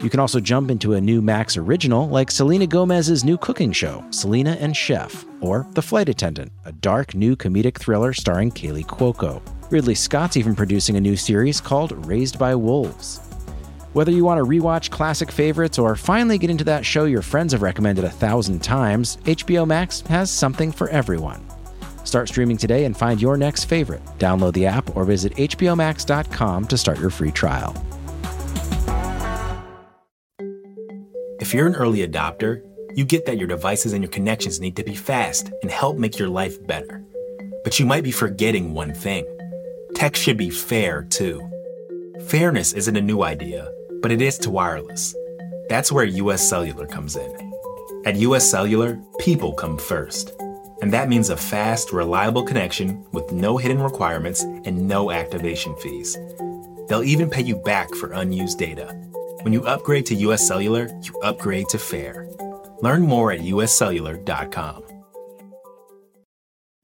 [0.00, 4.02] You can also jump into a new Max original like Selena Gomez's new cooking show,
[4.10, 9.42] Selena and Chef, or The Flight Attendant, a dark new comedic thriller starring Kaley Cuoco.
[9.74, 13.18] Ridley Scott's even producing a new series called Raised by Wolves.
[13.92, 17.52] Whether you want to rewatch classic favorites or finally get into that show your friends
[17.54, 21.44] have recommended a thousand times, HBO Max has something for everyone.
[22.04, 24.00] Start streaming today and find your next favorite.
[24.20, 27.74] Download the app or visit HBOMax.com to start your free trial.
[31.40, 32.62] If you're an early adopter,
[32.94, 36.16] you get that your devices and your connections need to be fast and help make
[36.16, 37.02] your life better.
[37.64, 39.26] But you might be forgetting one thing
[40.04, 41.40] tech should be fair too.
[42.26, 43.70] Fairness isn't a new idea
[44.02, 45.16] but it is to wireless.
[45.70, 47.52] That's where US Cellular comes in.
[48.04, 50.34] At US Cellular, people come first.
[50.82, 56.18] And that means a fast, reliable connection with no hidden requirements and no activation fees.
[56.86, 58.88] They'll even pay you back for unused data.
[59.40, 62.28] When you upgrade to US Cellular, you upgrade to fair.
[62.82, 64.82] Learn more at uscellular.com.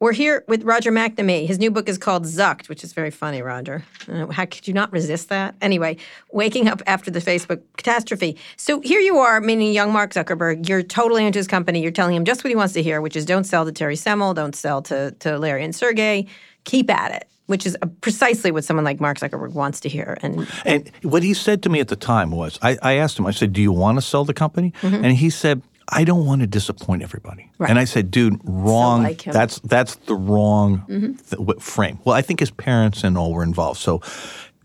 [0.00, 1.46] We're here with Roger McNamee.
[1.46, 3.84] His new book is called Zucked, which is very funny, Roger.
[4.08, 5.54] Uh, how could you not resist that?
[5.60, 5.98] Anyway,
[6.32, 8.38] waking up after the Facebook catastrophe.
[8.56, 10.66] So here you are, meaning young Mark Zuckerberg.
[10.66, 11.82] You're totally into his company.
[11.82, 13.94] You're telling him just what he wants to hear, which is don't sell to Terry
[13.94, 16.26] Semel, don't sell to, to Larry and Sergey.
[16.64, 20.16] Keep at it which is precisely what someone like Mark Zuckerberg wants to hear.
[20.22, 23.26] And, and what he said to me at the time was, I, I asked him,
[23.26, 25.04] I said, "Do you want to sell the company?" Mm-hmm.
[25.04, 27.50] And he said, I don't want to disappoint everybody.
[27.58, 27.70] Right.
[27.70, 29.02] And I said, dude, wrong.
[29.02, 31.46] like that's that's the wrong mm-hmm.
[31.46, 31.98] th- frame.
[32.04, 33.80] Well, I think his parents and all were involved.
[33.80, 34.00] So,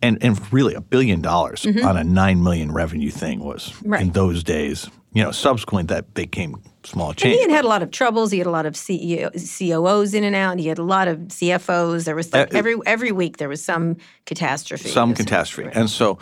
[0.01, 1.85] and and really a billion dollars mm-hmm.
[1.85, 4.01] on a nine million revenue thing was right.
[4.01, 4.89] in those days.
[5.13, 7.35] You know, subsequent that became small change.
[7.35, 8.31] And he had had a lot of troubles.
[8.31, 10.59] He had a lot of CEO, COOs in and out.
[10.59, 12.03] He had a lot of CFOs.
[12.03, 14.89] There was like uh, every every week there was some catastrophe.
[14.89, 15.77] Some catastrophe, right.
[15.77, 16.19] and so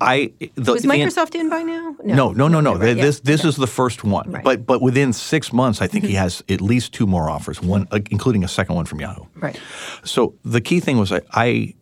[0.00, 1.96] I the, was Microsoft the, in by now?
[2.04, 2.74] No, no, no, no.
[2.74, 2.80] no.
[2.80, 2.96] Right.
[2.96, 3.32] This yeah.
[3.32, 3.48] this okay.
[3.48, 4.44] is the first one, right.
[4.44, 6.10] but but within six months, I think mm-hmm.
[6.10, 9.24] he has at least two more offers, one uh, including a second one from Yahoo.
[9.36, 9.58] Right.
[10.04, 11.74] So the key thing was I, I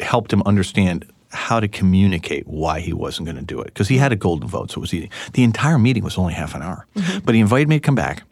[0.00, 3.98] helped him understand how to communicate why he wasn't going to do it because he
[3.98, 5.10] had a golden vote, so it was easy.
[5.32, 7.18] The entire meeting was only half an hour, mm-hmm.
[7.24, 8.22] but he invited me to come back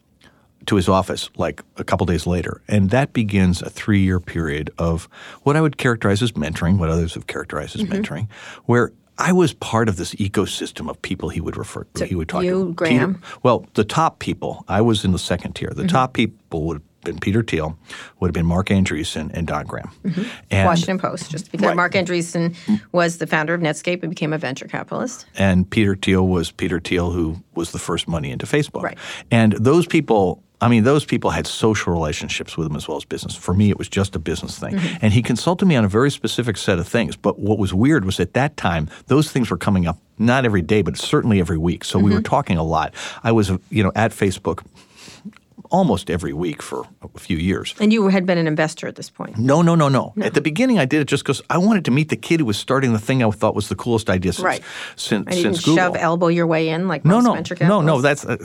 [0.65, 2.61] to his office like a couple days later.
[2.67, 5.09] And that begins a three year period of
[5.43, 7.93] what I would characterize as mentoring, what others have characterized as mm-hmm.
[7.93, 8.29] mentoring,
[8.65, 12.29] where I was part of this ecosystem of people he would refer so he would
[12.29, 12.73] talk you, to.
[12.73, 13.15] Graham.
[13.15, 15.69] Peter, well, the top people, I was in the second tier.
[15.69, 15.87] The mm-hmm.
[15.87, 17.77] top people would have been Peter Thiel,
[18.19, 19.91] would have been Marc Andreessen, and Don Graham.
[20.03, 20.23] Mm-hmm.
[20.49, 21.75] And, Washington Post, just because right.
[21.75, 22.55] Marc Andreessen
[22.91, 25.25] was the founder of Netscape and became a venture capitalist.
[25.35, 28.81] And Peter Thiel was Peter Thiel, who was the first money into Facebook.
[28.81, 28.97] Right.
[29.29, 33.03] And those people I mean, those people had social relationships with him as well as
[33.03, 33.35] business.
[33.35, 34.75] For me, it was just a business thing.
[34.75, 34.97] Mm-hmm.
[35.01, 37.17] And he consulted me on a very specific set of things.
[37.17, 40.61] But what was weird was at that time, those things were coming up not every
[40.61, 41.83] day, but certainly every week.
[41.83, 42.05] So mm-hmm.
[42.05, 42.29] we were mm-hmm.
[42.29, 42.93] talking a lot.
[43.23, 44.65] I was, you know, at Facebook
[45.73, 47.73] almost every week for a few years.
[47.79, 49.37] And you had been an investor at this point?
[49.37, 50.13] No, no, no, no.
[50.15, 50.25] no.
[50.25, 52.45] At the beginning, I did it just because I wanted to meet the kid who
[52.45, 54.61] was starting the thing I thought was the coolest idea since right.
[54.95, 55.75] since, and since Google.
[55.75, 57.67] Shove elbow your way in like no, most no.
[57.67, 58.37] No, no, that's uh,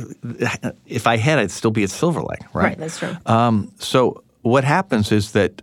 [0.87, 2.64] if I had, I'd still be at Silver Lake, right?
[2.64, 3.14] Right, that's true.
[3.27, 5.61] Um, so what happens is that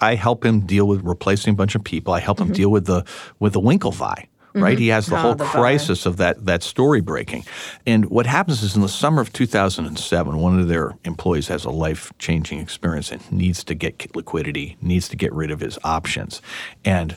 [0.00, 2.14] I help him deal with replacing a bunch of people.
[2.14, 2.48] I help mm-hmm.
[2.48, 3.04] him deal with the
[3.40, 4.74] with the Winklevi right?
[4.74, 4.82] Mm-hmm.
[4.82, 7.44] He has the oh, whole the crisis of that that story breaking.
[7.86, 11.70] And what happens is in the summer of 2007, one of their employees has a
[11.70, 16.42] life changing experience and needs to get liquidity, needs to get rid of his options,
[16.84, 17.16] and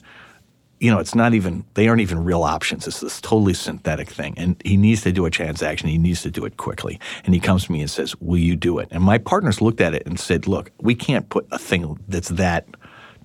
[0.83, 2.85] you know, it's not even, they aren't even real options.
[2.87, 4.33] It's this totally synthetic thing.
[4.35, 5.87] And he needs to do a transaction.
[5.87, 6.99] He needs to do it quickly.
[7.23, 8.89] And he comes to me and says, Will you do it?
[8.91, 12.27] And my partners looked at it and said, Look, we can't put a thing that's
[12.29, 12.67] that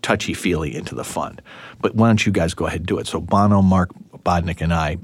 [0.03, 1.43] touchy feely into the fund.
[1.81, 3.07] But why don't you guys go ahead and do it?
[3.07, 3.91] So Bono, Marc
[4.25, 4.99] Bodnick, and I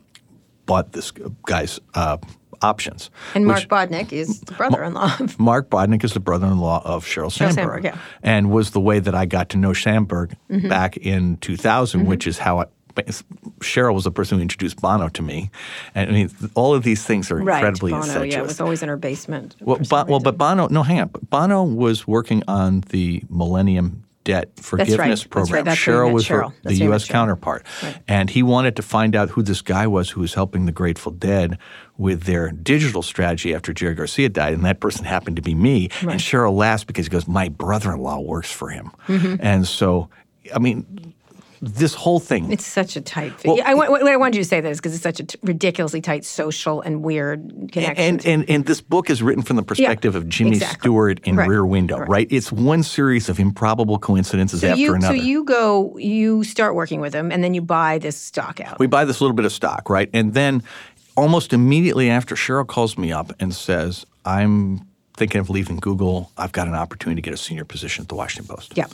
[0.67, 1.13] bought this
[1.47, 2.19] guy's uh,
[2.63, 3.11] options.
[3.35, 5.19] And Marc Bodnick is the brother-in-law.
[5.39, 7.99] Marc Bodnick is the brother-in-law of Sheryl Sandberg, Sandberg yeah.
[8.23, 10.69] and was the way that I got to know Sandberg mm-hmm.
[10.69, 12.09] back in 2000, mm-hmm.
[12.09, 12.67] which is how I,
[13.61, 15.51] Sheryl was the person who introduced Bono to me,
[15.97, 17.57] and I mean all of these things are right.
[17.57, 18.35] incredibly Bono, incestuous.
[18.35, 19.57] Yeah, it was always in her basement.
[19.61, 21.11] Well, bo- well, but Bono, no, hang on.
[21.29, 25.31] Bono was working on the Millennium debt forgiveness right.
[25.31, 25.65] program.
[25.67, 25.79] Right.
[25.79, 26.53] Sheryl was Sheryl.
[26.53, 27.07] Her, the U.S.
[27.07, 27.65] counterpart.
[27.83, 28.03] Right.
[28.09, 31.13] And he wanted to find out who this guy was who was helping the Grateful
[31.13, 31.59] Dead
[31.97, 34.55] with their digital strategy after Jerry Garcia died.
[34.55, 35.91] And that person happened to be me.
[36.01, 38.91] And Sheryl laughs because he goes, My brother in law works for him.
[39.07, 39.37] Mm-hmm.
[39.41, 40.09] And so,
[40.55, 41.14] I mean,
[41.67, 42.53] this whole thing.
[42.53, 43.33] It's such a tight.
[43.45, 45.39] Well, I, what I wanted you to say that is because it's such a t-
[45.43, 48.05] ridiculously tight social and weird connection.
[48.05, 50.79] And, and and this book is written from the perspective Yeah, of Jimmy exactly.
[50.81, 52.09] Stewart in Right, Rear Window, right.
[52.09, 52.29] right.
[52.31, 55.17] It's one series of improbable coincidences so after you, another.
[55.17, 58.79] so you go, you start working with him, and then you buy this stock out.
[58.79, 60.11] we buy this little bit of stock, right?
[60.13, 60.63] And then
[61.17, 66.33] almost immediately after, Sheryl calls me up and says, I'm thinking of leaving Google.
[66.37, 68.73] I've got an opportunity to get a senior position at the Washington Post.
[68.77, 68.87] Yeah.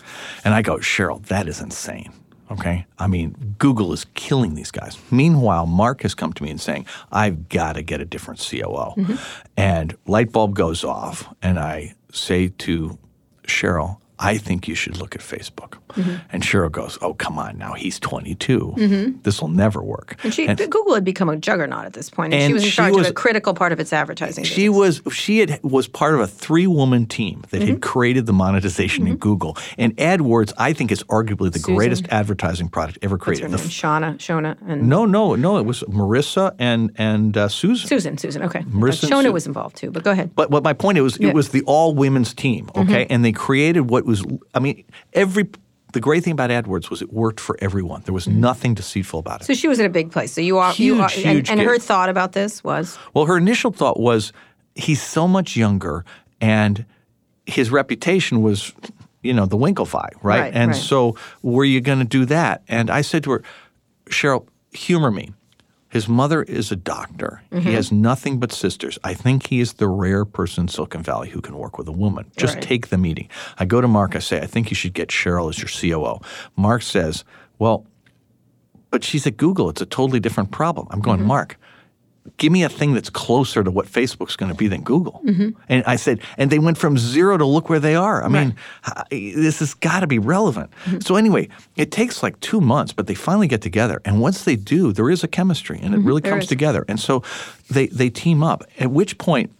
[0.45, 2.13] And I go, Sheryl, that is insane.
[2.51, 2.85] Okay.
[2.99, 4.99] I mean, Google is killing these guys.
[5.11, 8.95] Meanwhile, Mark has come to me and saying, I've got to get a different COO.
[8.97, 9.15] Mm-hmm.
[9.57, 12.99] And light bulb goes off, and I say to
[13.45, 15.79] Sheryl, I think you should look at Facebook.
[15.95, 16.17] Mm-hmm.
[16.31, 17.73] And Sheryl goes, Oh, come on now.
[17.73, 19.19] He's 22.
[19.23, 20.17] This will never work.
[20.23, 22.95] And she, Google had become a juggernaut at this point, and, she was in charge
[22.95, 24.45] was- of a critical part of its advertising.
[24.45, 25.05] She business.
[25.05, 27.69] was she had was part of a three woman team that Mm-hmm.
[27.73, 29.57] had created the monetization in Google.
[29.79, 31.75] And AdWords, I think, is arguably the Susan.
[31.77, 33.51] greatest advertising product ever created.
[33.51, 34.05] What's her created.
[34.13, 34.17] name?
[34.19, 35.59] The f- Shauna, Shona, and no, no, no.
[35.59, 37.89] It was Marissa and and uh, Susan.
[37.89, 38.19] Susan.
[38.19, 38.43] Susan.
[38.43, 38.61] Okay.
[38.61, 40.31] Marissa and Shona Su- was involved too, but go ahead.
[40.35, 41.29] But what my point is, Yeah.
[41.29, 41.31] Mm-hmm.
[41.31, 44.25] it was the all women's team, okay, and they created what was.
[44.55, 45.49] I mean, every.
[45.93, 48.03] The great thing about AdWords was it worked for everyone.
[48.05, 49.43] There was nothing deceitful about it.
[49.43, 49.53] Mm-hmm.
[49.55, 50.31] So she was at a big place.
[50.33, 53.27] So you are, you Huge, are, and, huge and her thought about this was Well,
[53.27, 54.33] her initial thought was
[54.77, 56.05] he's so much younger
[56.41, 56.87] and
[57.47, 58.73] his reputation was,
[59.23, 60.13] you know, the Winklevi, right?
[60.23, 60.81] Right, and right.
[60.81, 62.63] so were you going to do that?
[62.69, 63.43] And I said to her,
[64.09, 65.33] Sheryl, humor me.
[65.91, 67.43] His mother is a doctor.
[67.51, 67.67] Mm-hmm.
[67.69, 68.99] He has nothing but sisters.
[69.05, 71.93] I think he is the rare person in Silicon Valley who can work with a
[71.93, 72.31] woman.
[72.37, 72.63] Just Right.
[72.63, 73.29] take the meeting.
[73.59, 74.15] I go to Mark.
[74.15, 76.21] I say, I think you should get Sheryl as your COO.
[76.57, 77.25] Mark says,
[77.59, 77.87] Well,
[78.91, 79.69] but she's at Google.
[79.69, 80.87] It's a totally different problem.
[80.91, 81.05] I'm Mm-hmm.
[81.11, 81.59] going, Mark,
[82.37, 85.21] give me a thing that's closer to what Facebook's going to be than Google.
[85.25, 85.51] Mm-hmm.
[85.69, 88.23] And I said, and they went from zero to look where they are.
[88.23, 88.55] I mean,
[89.11, 90.71] this has got to be relevant.
[90.85, 91.01] Mm-hmm.
[91.01, 94.01] So anyway, it takes like two months, but they finally get together.
[94.05, 96.25] And once they do, there is a chemistry, and it really Mm-hmm.
[96.25, 96.49] There comes is.
[96.49, 96.85] together.
[96.89, 97.23] And so
[97.71, 98.65] they they team up.
[98.79, 99.53] At which point,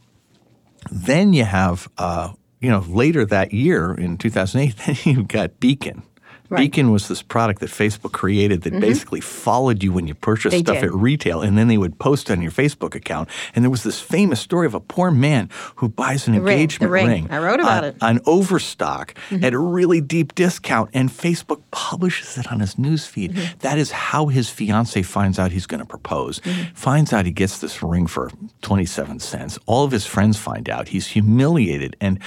[0.91, 6.03] then you have, uh, you know, later that year in 2008, then you got Beacon.
[6.51, 6.63] Right.
[6.63, 8.81] Beacon was this product that Facebook created that mm-hmm.
[8.81, 10.87] basically followed you when you purchased They stuff did.
[10.87, 13.29] at retail, and then they would post on your Facebook account.
[13.55, 16.91] And there was this famous story of a poor man who buys an the engagement
[16.91, 17.07] ring.
[17.07, 17.97] ring I wrote about on, it.
[18.03, 19.45] on Overstock mm-hmm.
[19.45, 23.33] at a really deep discount, and Facebook publishes it on his newsfeed.
[23.33, 23.59] Mm-hmm.
[23.61, 26.41] That is how his fiance finds out he's going to propose.
[26.75, 28.31] Finds out he gets this ring for
[28.63, 29.59] 27 cents.
[29.67, 30.89] All of his friends find out.
[30.89, 31.97] He's humiliated.
[32.01, 32.19] And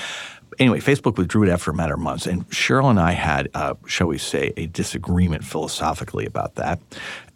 [0.59, 2.25] anyway, Facebook withdrew it after a matter of months.
[2.27, 6.79] And Sheryl and I had, uh, shall we say, a disagreement philosophically about that.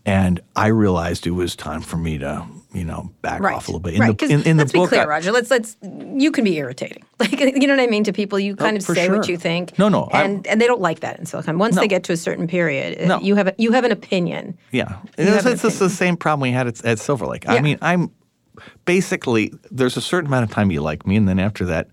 [0.05, 3.71] And I realized it was time for me to, you know, back right, off a
[3.71, 3.95] little bit.
[3.95, 4.17] In right?
[4.17, 5.31] the, in, in let's book, be clear, I- Roger.
[5.33, 7.03] Let's let's you can be irritating.
[7.19, 8.39] Like you know what I mean to people.
[8.39, 9.77] You kind Oh, of say what you think.
[9.79, 11.57] No, no, and and they don't like that in Silicon.
[11.57, 13.19] Once they get to a certain period, uh, No.
[13.19, 14.55] you have a, you have an opinion.
[14.71, 17.49] Yeah, it's, it's just the same problem we had at, at Silver Lake.
[17.49, 18.11] I mean, I'm
[18.85, 21.87] basically there's a certain amount of time you like me, and then after that,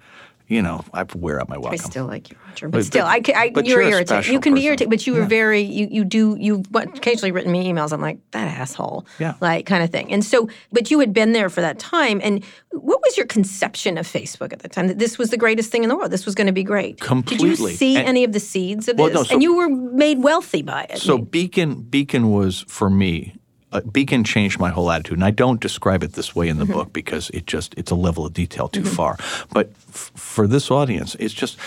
[0.46, 1.72] you know, I wear out my welcome.
[1.72, 4.40] I still like you, Roger, but, But- still, I, I but you're you're special You
[4.40, 5.26] can be irritated, but you were Yeah.
[5.26, 7.92] very you you do you what, occasionally written me emails.
[7.92, 9.34] I'm like that asshole, Yeah.
[9.40, 10.12] like kind of thing.
[10.12, 12.20] And so, but you had been there for that time.
[12.22, 14.88] And what was your conception of Facebook at the time?
[14.88, 16.10] That this was the greatest thing in the world.
[16.10, 17.00] This was going to be great.
[17.00, 17.50] Completely.
[17.50, 19.14] Did you see And- any of the seeds of Well, this?
[19.14, 20.98] no, so- and you were made wealthy by it.
[20.98, 23.34] So Beacon, Beacon was for me.
[23.74, 26.64] Uh, Beacon changed my whole attitude, and I don't describe it this way in the
[26.64, 26.72] Mm-hmm.
[26.72, 29.18] book because it just it's a level of detail too far.
[29.52, 31.58] But f- for this audience, it's just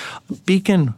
[0.45, 0.93] Beacon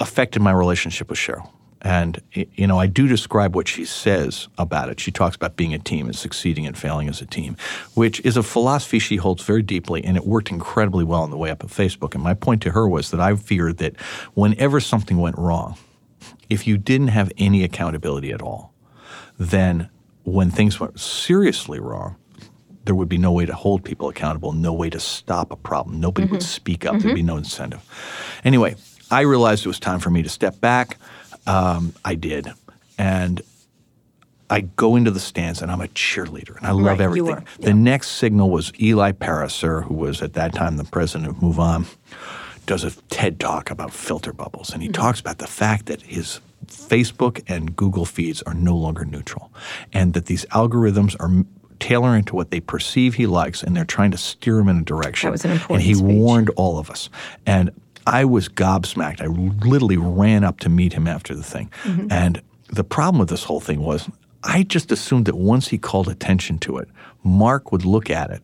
[0.00, 1.48] affected my relationship with Sheryl.
[1.84, 5.00] And you know, I do describe what she says about it.
[5.00, 7.56] She talks about being a team and succeeding and failing as a team,
[7.94, 11.36] which is a philosophy she holds very deeply, and it worked incredibly well on the
[11.38, 12.14] way up at Facebook.
[12.14, 13.96] And my point to her was that I feared that
[14.34, 15.76] whenever something went wrong,
[16.50, 18.72] if you didn't have any accountability at all,
[19.38, 19.88] then
[20.24, 22.16] when things went seriously wrong,
[22.84, 26.00] there would be no way to hold people accountable, no way to stop a problem.
[26.00, 26.98] Nobody would speak up.
[27.00, 27.80] There'd be no incentive.
[28.44, 28.74] Anyway,
[29.10, 30.98] I realized it was time for me to step back.
[31.46, 32.48] Um, I did.
[32.98, 33.40] And
[34.50, 37.46] I go into the stands and I'm a cheerleader and I love Right, everything.
[37.60, 41.86] The next signal was Eli Pariser, who was at that time the president of MoveOn,
[42.66, 44.70] does a TED talk about filter bubbles.
[44.72, 45.00] And he Mm-hmm.
[45.00, 46.40] talks about the fact that his
[46.72, 49.52] Facebook and Google feeds are no longer neutral
[49.92, 51.44] and that these algorithms are
[51.78, 54.82] tailoring to what they perceive he likes and they're trying to steer him in a
[54.82, 55.28] direction.
[55.28, 56.06] That was an important and he speech.
[56.06, 57.10] warned all of us.
[57.44, 57.70] And
[58.06, 59.20] I was gobsmacked.
[59.20, 61.70] I literally ran up to meet him after the thing.
[61.82, 62.06] Mm-hmm.
[62.10, 64.08] And the problem with this whole thing was
[64.44, 66.88] I just assumed that once he called attention to it,
[67.22, 68.42] Mark would look at it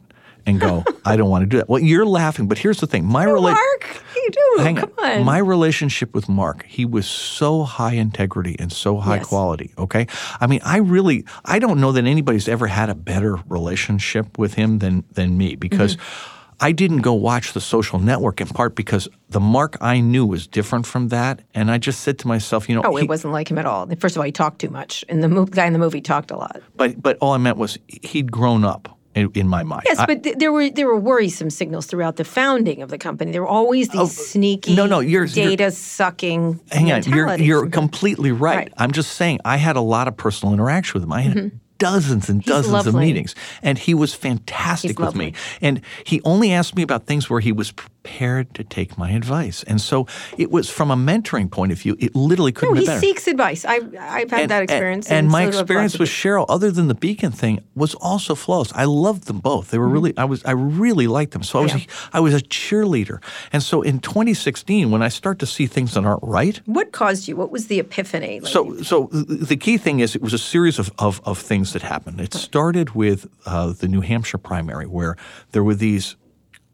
[0.49, 1.69] and go, I don't want to do that.
[1.69, 3.05] Well, you're laughing, but here's the thing.
[3.05, 4.67] My rela- Mark, you doing?
[4.67, 5.11] Hang Come on.
[5.19, 5.25] on.
[5.25, 9.27] My relationship with Mark, he was so high integrity and so high Yes.
[9.27, 9.73] quality.
[9.77, 10.07] Okay.
[10.41, 14.55] I mean, I really, I don't know that anybody's ever had a better relationship with
[14.55, 15.97] him than than me because.
[15.97, 16.35] Mm-hmm.
[16.61, 20.49] I didn't go watch the social network in part because the Mark I knew was
[20.49, 21.41] different from that.
[21.55, 23.65] And I just said to myself, you know, Oh, he- it wasn't like him at
[23.65, 23.87] all.
[24.01, 25.05] First of all, he talked too much.
[25.09, 26.61] And the mo- guy in the movie talked a lot.
[26.77, 29.83] but, but all I meant was he'd grown up in, in my mind.
[29.87, 32.99] Yes, I- but th- there were there were worrisome signals throughout the founding of the
[32.99, 33.33] company.
[33.33, 36.61] There were always these oh, sneaky, Oh, no, no, you're- you're- data sucking.
[36.71, 38.57] Hang on, you're you're completely right.
[38.57, 38.73] Right.
[38.79, 41.13] I'm just saying I had a lot of personal interaction with him.
[41.13, 41.57] I had mm-hmm.
[41.79, 45.33] Dozens and dozens of meetings, and he was fantastic He's with me.
[45.61, 49.63] And he only asked me about things where he was prepared to take my advice.
[49.65, 50.07] And so
[50.37, 51.95] it was from a mentoring point of view.
[51.99, 53.65] It literally couldn't No, be he seeks advice.
[53.65, 55.09] I I've had that experience.
[55.11, 56.09] And, my so experience with.
[56.09, 58.73] Sheryl, other than the Beacon thing, was also flawless.
[58.75, 59.71] I loved them both.
[59.71, 61.43] They were really, I was, I really liked them.
[61.43, 61.79] So I was, Mm-hmm.
[61.79, 62.09] Yeah.
[62.15, 63.23] a, I was a cheerleader.
[63.53, 67.29] And so in 2016, when I start to see things that aren't right, What caused
[67.29, 67.37] you?
[67.37, 68.41] What was the epiphany?
[68.41, 71.68] Like, so, so the key thing is it was a series of, of, of things
[71.73, 72.21] that happened.
[72.21, 75.17] It started with uh, the New Hampshire primary, where
[75.53, 76.17] there were these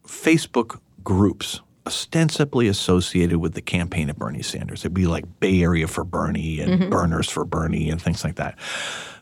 [0.05, 4.81] Facebook groups ostensibly associated with the campaign of Bernie Sanders.
[4.81, 8.57] It'd be like Bay Area for Bernie and Burners for Bernie and things like that.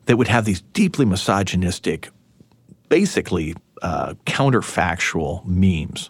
[0.06, 2.10] That would have these deeply misogynistic,
[2.90, 6.10] basically uh, counterfactual memes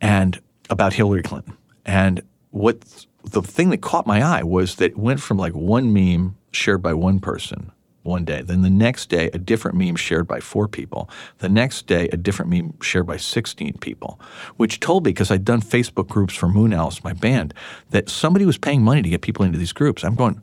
[0.00, 0.40] and
[0.70, 1.56] about Hillary Clinton.
[1.84, 5.92] And what the thing that caught my eye was that it went from like one
[5.92, 7.71] meme shared by one person
[8.02, 11.86] one day, then the next day a different meme shared by four people, the next
[11.86, 14.20] day a different meme shared by 16 people,
[14.56, 17.54] which told me because I'd done Facebook groups for Moonalice, my band,
[17.90, 20.04] that somebody was paying money to get people into these groups.
[20.04, 20.40] I'm going.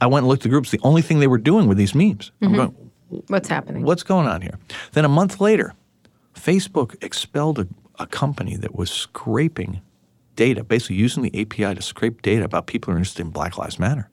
[0.00, 0.70] I went and looked at the groups.
[0.70, 2.30] The only thing they were doing were these memes.
[2.40, 2.56] I'm mm-hmm.
[2.56, 2.90] going,
[3.26, 3.82] what's happening?
[3.82, 4.58] what's going on here?
[4.92, 5.74] Then a month later,
[6.34, 7.66] Facebook expelled a,
[7.98, 9.80] a company that was scraping
[10.36, 13.58] data, basically using the API to scrape data about people who are interested in Black
[13.58, 14.08] Lives Matter.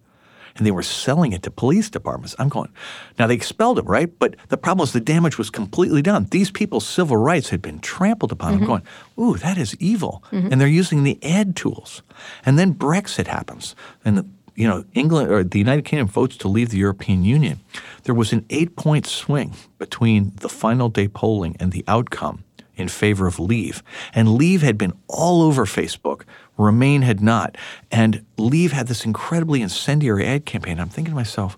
[0.56, 2.36] And they were selling it to police departments.
[2.40, 2.72] I'm going,
[3.20, 4.18] now they expelled him, right?
[4.20, 6.28] But the problem is the damage was completely done.
[6.32, 8.54] These people's civil rights had been trampled upon.
[8.54, 8.68] I'm mm-hmm.
[8.68, 8.84] going,
[9.20, 10.24] ooh, that is evil.
[10.32, 10.52] Mm-hmm.
[10.52, 12.04] And they're using the ad tools.
[12.46, 13.76] And then Brexit happens.
[14.06, 14.26] And the,
[14.56, 17.60] you know, England or the United Kingdom votes to leave the European Union.
[18.04, 22.45] There was an eight point swing between the final day polling and the outcome
[22.76, 23.84] in favor of Leave.
[24.14, 26.24] And Leave had been all over Facebook.
[26.58, 27.58] Remain had not.
[27.92, 30.80] And Leave had this incredibly incendiary ad campaign.
[30.80, 31.58] I'm thinking to myself,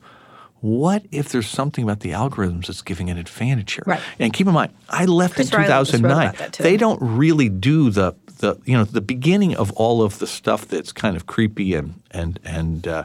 [0.62, 3.84] what if there's something about the algorithms that's giving an advantage here?
[3.86, 4.02] Right.
[4.18, 6.28] And keep in mind, I left Chris in Riley just wrote 2009.
[6.28, 6.64] about that, too.
[6.64, 10.68] They don't really do the the you know the beginning of all of the stuff
[10.68, 13.04] that's kind of creepy and and and uh,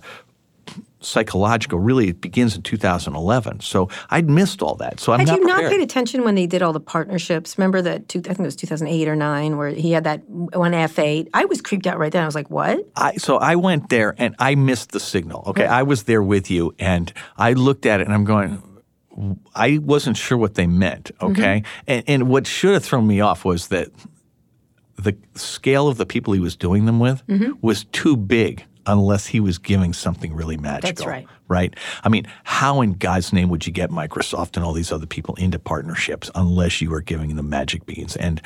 [1.00, 1.78] psychological.
[1.78, 3.60] Really, it begins in 2011.
[3.60, 5.00] So I'd missed all that.
[5.00, 7.58] So I'm Had not you not paid attention when they did all the partnerships?
[7.58, 8.08] Remember that?
[8.08, 11.28] Two, I think it was 2008 or nine, where he had that one F8.
[11.34, 12.22] I was creeped out right then.
[12.22, 15.44] I was like, "What?" I, so I went there and I missed the signal.
[15.48, 18.62] Okay, I was there with you, and I looked at it and I'm going.
[19.54, 21.10] I wasn't sure what they meant.
[21.16, 21.32] Mm-hmm.
[21.32, 23.88] Okay, and and what should have thrown me off was that
[24.96, 27.52] the scale of the people he was doing them with mm-hmm.
[27.60, 31.06] was too big unless he was giving something really magical.
[31.06, 31.26] right.
[31.48, 31.74] Right?
[32.02, 35.34] I mean, how in God's name would you get Microsoft and all these other people
[35.34, 38.16] into partnerships unless you were giving them magic beans?
[38.16, 38.40] And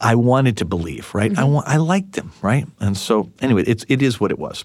[0.00, 1.30] I wanted to believe, right?
[1.30, 1.40] Mm-hmm.
[1.40, 2.66] I want, I liked them, right?
[2.80, 4.64] And so anyway, it's it is what it was.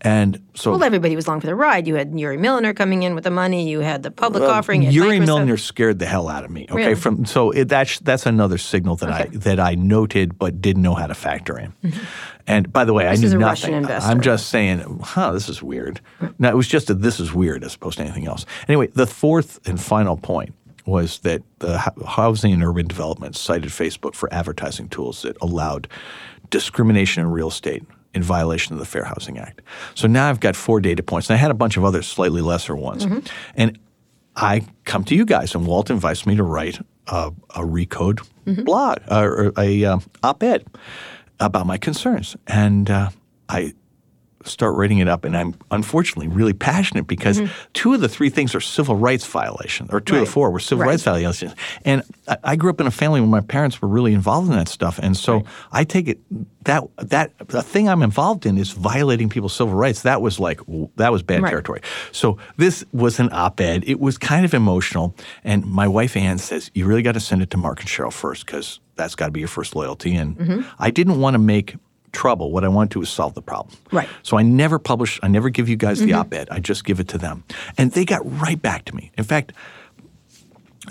[0.00, 1.88] And so Well, everybody was along for the ride.
[1.88, 3.68] You had Yuri Milner coming in with the money.
[3.68, 4.82] You had the public offering.
[4.82, 5.26] Yuri Microsoft.
[5.26, 6.66] Milner scared the hell out of me.
[6.70, 6.94] Okay, Really?
[6.94, 10.94] from so it, that's that's another signal that I that I noted but didn't know
[10.94, 11.72] how to factor in.
[11.82, 12.04] Mm-hmm.
[12.46, 13.86] And by the way, This I is knew a nothing.
[13.86, 16.00] I'm just saying, huh, this is weird.
[16.38, 18.46] Now it was just a this is weird as opposed to anything else.
[18.68, 20.54] Anyway, the fourth and final point
[20.86, 21.76] was that the
[22.06, 25.86] Housing and Urban Development cited Facebook for advertising tools that allowed
[26.50, 27.84] discrimination in real estate
[28.18, 29.62] in violation of the Fair Housing Act.
[29.94, 32.42] So now I've got four data points, and I had a bunch of other slightly
[32.42, 33.06] lesser ones.
[33.06, 33.20] Mm-hmm.
[33.54, 33.78] And
[34.36, 38.64] I come to you guys, and Walt invites me to write a, a Recode Mm-hmm.
[38.64, 40.64] blog or a uh, op-ed
[41.38, 43.10] about my concerns, and uh,
[43.46, 43.74] I
[44.44, 47.40] start writing it up, and I'm unfortunately really passionate because
[47.74, 50.24] two of the three things are civil rights violations, or two of Mm-hmm.
[50.26, 50.90] The four were civil Right.
[50.92, 51.54] rights violations.
[51.84, 54.56] And I, I grew up in a family where my parents were really involved in
[54.56, 56.18] that stuff, and so I take it
[56.64, 60.02] that that the thing I'm involved in is violating people's civil rights.
[60.02, 60.60] That was like
[60.96, 61.50] that was bad Right.
[61.50, 61.80] territory.
[62.12, 63.84] So this was an op-ed.
[63.86, 65.14] It was kind of emotional,
[65.44, 68.12] and my wife Ann says you really got to send it to Mark and Sheryl
[68.12, 70.14] first because that's got to be your first loyalty.
[70.16, 70.60] And Mm-hmm.
[70.78, 71.76] I didn't want to make
[72.12, 72.50] trouble.
[72.52, 73.76] What I want to do is solve the problem.
[73.92, 74.08] Right.
[74.22, 76.06] So I never publish, I never give you guys Mm-hmm.
[76.08, 76.48] the op ed.
[76.50, 77.44] I just give it to them.
[77.76, 79.10] And they got right back to me.
[79.18, 79.52] In fact,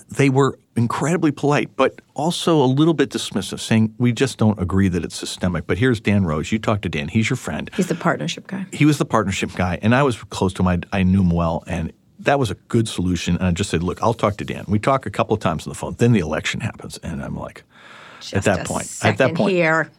[0.09, 4.89] they were incredibly polite, but also a little bit dismissive, saying, We just don't agree
[4.89, 5.65] that it's systemic.
[5.65, 6.51] But here's Dan Rose.
[6.51, 7.69] You talk to Dan, he's your friend.
[7.75, 8.65] He's the partnership guy.
[8.71, 10.67] He was the partnership guy, and I was close to him.
[10.67, 13.37] I, I knew him well, and that was a good solution.
[13.37, 14.65] And I just said, Look, I'll talk to Dan.
[14.67, 15.95] We talk a couple of times on the phone.
[15.97, 17.63] Then the election happens, and I'm like,
[18.19, 19.89] Just at that point, at that point, here.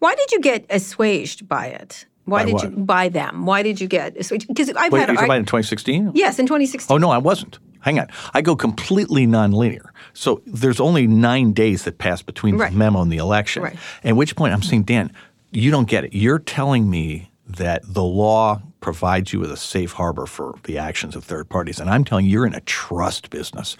[0.00, 2.06] Why did you get assuaged by it?
[2.24, 2.62] Why By did what?
[2.64, 3.46] you by them?
[3.46, 4.46] Why did you get assuaged?
[4.48, 6.12] Because I've Wait, had talking I- in 2016?
[6.14, 6.94] yes in 2016.
[6.94, 7.58] Oh no, I wasn't.
[7.80, 8.08] Hang on.
[8.34, 9.86] I go completely nonlinear.
[10.12, 12.70] So there's only nine days that pass between Right.
[12.72, 13.62] the memo and the election.
[13.62, 13.76] Right.
[14.04, 15.10] At which point I'm saying, Dan,
[15.50, 16.12] you don't get it.
[16.14, 21.14] You're telling me that the law provides you with a safe harbor for the actions
[21.14, 21.78] of third parties.
[21.80, 23.76] And I'm telling you, you're in a trust business.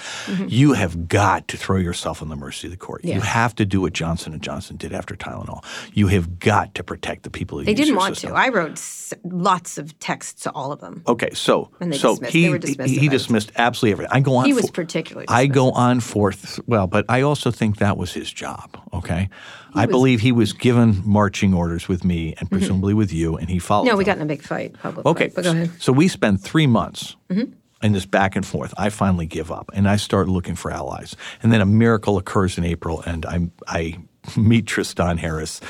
[0.47, 3.05] You have got to throw yourself on the mercy of the court.
[3.05, 3.21] You Mm-hmm.
[3.21, 5.65] Have to do what Johnson and Johnson did after Tylenol.
[5.95, 8.33] You have got to protect the people who They didn't want system.
[8.33, 8.37] to.
[8.37, 11.03] I wrote s- lots of texts to all of them.
[11.09, 14.13] Okay, so so dismissed- he were he- he dismissed absolutely everything.
[14.17, 14.45] I go on.
[14.47, 17.97] He was for- particularly I go on for th- well, but I also think that
[17.97, 18.77] was his job.
[18.93, 19.29] Okay,
[19.75, 23.59] I believe he was given marching orders with me and presumably with you, and he
[23.59, 23.85] followed.
[23.85, 23.93] Mm-hmm.
[23.93, 24.13] No, we them.
[24.13, 24.75] got in a big fight
[25.07, 25.71] Okay, but go ahead.
[25.79, 27.17] so we spend three months.
[27.31, 27.53] Mm-hmm.
[27.83, 31.17] In this back and forth, I finally give up and I start looking for allies.
[31.43, 33.97] And then a miracle occurs in April, and I, I
[34.37, 35.63] meet Tristan Harris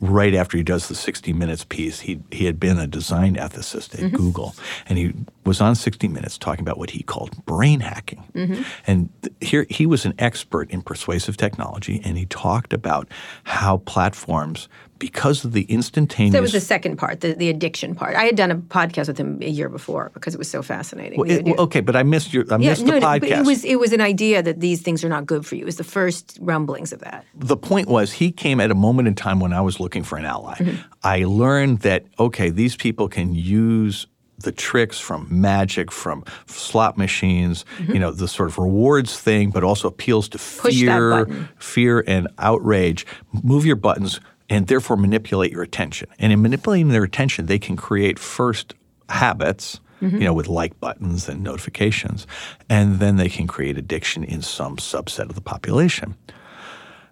[0.00, 2.00] right after he does the 60 Minutes piece.
[2.00, 4.16] He, he had been a design ethicist at Mm-hmm.
[4.16, 4.56] Google,
[4.88, 5.14] and he
[5.46, 8.24] was on 60 Minutes talking about what he called brain hacking.
[8.34, 8.62] Mm-hmm.
[8.88, 13.06] And th- here he was an expert in persuasive technology, and he talked about
[13.44, 14.68] how platforms,
[15.02, 18.14] because of the instantaneous That was the second part, the, the addiction part.
[18.14, 21.18] I had done a podcast with him a year before because it was so fascinating.
[21.18, 23.20] Well, it- well, okay, but I missed your I yeah, missed no, the no, podcast.
[23.20, 25.62] but it was it was an idea that these things are not good for you.
[25.62, 27.24] It was the first rumblings of that.
[27.34, 30.16] the point was he came at a moment in time when I was looking for
[30.18, 30.54] an ally.
[30.54, 30.76] Mm-hmm.
[31.02, 34.06] I learned that okay, these people can use
[34.38, 37.94] the tricks from magic, from slot machines, mm-hmm.
[37.94, 41.26] you know, the sort of rewards thing, but also appeals to Push fear,
[41.58, 43.06] fear and outrage.
[43.42, 44.20] Move your buttons
[44.52, 46.08] and therefore manipulate your attention.
[46.18, 48.74] And in manipulating their attention, they can create first
[49.08, 49.80] habits.
[50.02, 50.16] Mm-hmm.
[50.16, 52.26] You know, with like buttons and notifications,
[52.68, 56.16] and then they can create addiction in some subset of the population.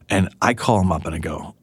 [0.08, 1.54] And I call him up and I go,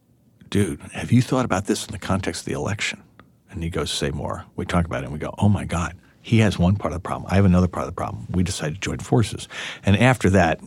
[0.50, 3.04] dude, have you thought about this in the context of the election?
[3.52, 4.46] And he goes, say more.
[4.56, 7.04] We talk about it and we go, oh my God, he has one part of
[7.04, 7.30] the problem.
[7.30, 8.26] I have another part of the problem.
[8.32, 9.50] We decided to join forces.
[9.84, 10.62] And after that,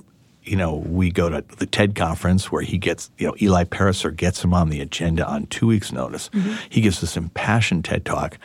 [0.44, 4.14] you know, we go to the TED conference where he gets, you know, Eli Pariser
[4.14, 6.30] gets him on the agenda on two weeks' notice.
[6.68, 8.38] He gives this impassioned TED talk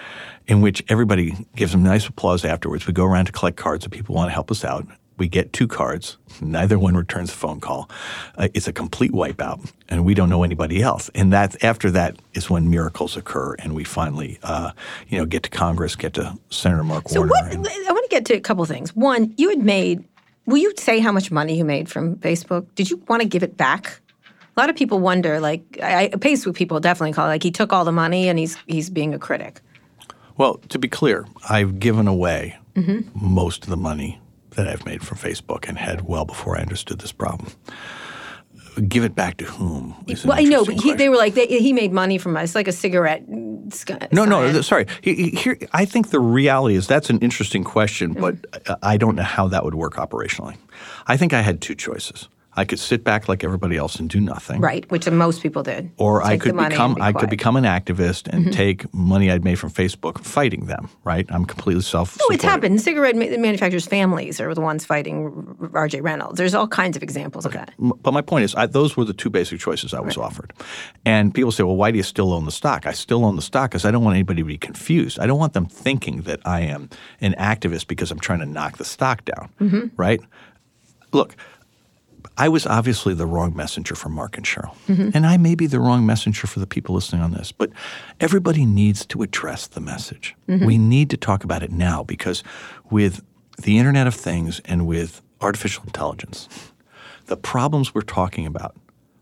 [0.48, 2.86] in which everybody gives him nice applause afterwards.
[2.86, 4.86] We go around to collect cards if people want to help us out.
[5.18, 6.18] We get two cards.
[6.42, 7.90] Neither one returns a phone call.
[8.38, 11.10] Uh, it's a complete wipeout, and we don't know anybody else.
[11.16, 14.72] And that after that is when miracles occur, and we finally, uh,
[15.08, 17.32] you know, get to Congress, get to Senator Mark So Warner.
[17.32, 17.54] what?
[17.54, 18.94] and- I want to get to a couple things.
[18.94, 20.04] One, you had made.
[20.46, 22.68] Will you say how much money you made from Facebook?
[22.76, 24.00] Did you want to give it back?
[24.56, 25.40] A lot of people wonder.
[25.40, 28.38] Like, I, I- Facebook people definitely call it, like he took all the money and
[28.40, 29.62] he's he's being a critic.
[30.38, 33.08] Well, to be clear, I've given away Mm-hmm.
[33.14, 34.20] most of the money
[34.52, 37.52] that I've made from Facebook and had well before I understood this problem.
[38.88, 39.96] Give it back to whom?
[40.26, 42.68] Well, I know, but he, they were like they, he made money from us, like
[42.68, 43.24] a cigarette.
[43.30, 44.86] No, no, sorry.
[45.02, 48.78] He- he- Here, I think the reality is that's an interesting question, but Mm.
[48.84, 50.56] I don't know how that would work operationally.
[51.08, 52.28] I think I had two choices.
[52.58, 54.62] I could sit back like everybody else and do nothing.
[54.62, 55.92] right, which most people did.
[55.98, 57.22] Or I Take the could become be I could.
[57.24, 57.30] Mm-hmm.
[57.30, 61.26] become an activist and take money I'd made from Facebook fighting them, right?
[61.30, 62.80] I'm completely self Oh, it's happened.
[62.82, 66.02] Cigarette manufacturers' families are the ones fighting R.J.
[66.02, 66.38] Reynolds.
[66.38, 67.72] There's all kinds of examples of that.
[67.78, 70.54] But my point is, I, those were the two basic choices I was offered.
[71.06, 72.86] And people say, well, why do you still own the stock?
[72.86, 75.20] I still own the stock because I don't want anybody to be confused.
[75.20, 76.90] I don't want them thinking that I am
[77.22, 79.88] an activist because I'm trying to knock the stock down, Mm-hmm.
[79.98, 80.22] right?
[81.12, 81.36] Look,
[82.38, 84.76] I was obviously the wrong messenger for Mark and Sheryl.
[84.88, 85.12] Mm-hmm.
[85.14, 87.72] And I may be the wrong messenger for the people listening on this, but
[88.20, 90.36] everybody needs to address the message.
[90.50, 90.66] Mm-hmm.
[90.66, 92.44] We need to talk about it now because
[92.92, 93.24] with
[93.62, 96.50] the Internet of Things and with artificial intelligence,
[97.28, 98.76] the problems we're talking about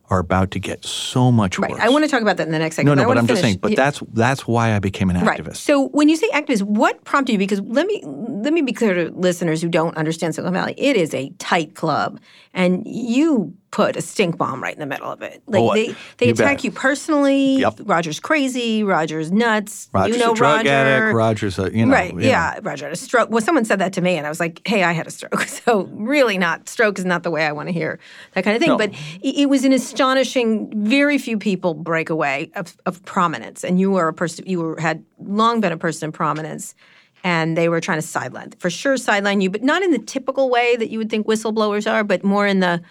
[0.10, 1.72] are about to get so much Right.
[1.72, 1.80] worse.
[1.82, 2.88] I want to talk about that in the next second.
[2.88, 3.60] no, no, I but I'm just saying.
[3.62, 5.48] But that's that's why I became an activist.
[5.48, 5.56] Right.
[5.58, 7.40] So when you say activist, what prompted you?
[7.40, 10.74] Because let me let me be clear to listeners who don't understand Silicon Valley.
[10.78, 12.20] It is a tight club,
[12.54, 15.42] and you put a stink bomb right in the middle of it.
[15.48, 16.64] Like Oh, they they you attack bet.
[16.64, 17.56] you personally.
[17.56, 17.80] Yep.
[17.86, 18.84] Roger's crazy.
[18.84, 19.90] Roger's nuts.
[19.92, 20.70] Roger's you know a drug Roger.
[20.70, 21.16] addict.
[21.16, 22.14] Roger's a you know right.
[22.20, 22.60] Yeah.
[22.62, 23.32] Roger had a stroke.
[23.32, 25.48] Well, someone said that to me, and I was like, "Hey, I had a stroke."
[25.64, 27.98] So really, not stroke is not the way I want to hear
[28.34, 28.70] that kind of thing.
[28.70, 28.78] No.
[28.78, 28.92] But
[29.24, 30.72] it, it was an astonishing.
[30.86, 34.46] Very few people break away of, of prominence, and you were a person.
[34.46, 36.76] You were, had long been a person in prominence.
[37.24, 40.50] and they were trying to sideline, for sure, sideline you, but not in the typical
[40.50, 42.82] way that you would think whistleblowers are, but more in the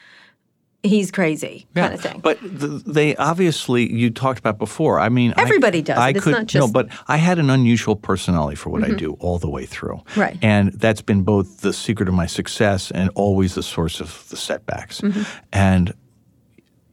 [0.82, 2.20] he's crazy kind of thing.
[2.20, 4.98] But th- they obviously you talked about before.
[5.00, 6.16] I mean, I- Everybody does I it.
[6.16, 6.72] It's could not no, just- Mm-hmm.
[6.72, 10.02] but I had an unusual personality for what I do all the way through.
[10.16, 10.36] Right.
[10.42, 14.36] and that's been both the secret of my success and always the source of the
[14.36, 15.00] setbacks.
[15.00, 15.22] Mm-hmm.
[15.52, 15.94] And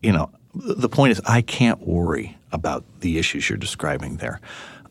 [0.02, 4.40] you know, the point is, I can't worry about the issues you're describing there.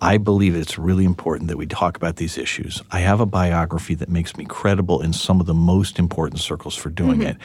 [0.01, 2.83] I believe it's really important that we talk about these issues.
[2.91, 6.77] I have a biography that makes me credible in some of the most important circles
[6.77, 7.31] for doing mm-hmm.
[7.31, 7.37] it.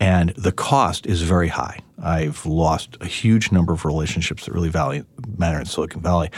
[0.00, 1.80] And the cost is very high.
[2.02, 5.04] I've lost a huge number of relationships that really valley,
[5.36, 6.30] matter in Silicon Valley.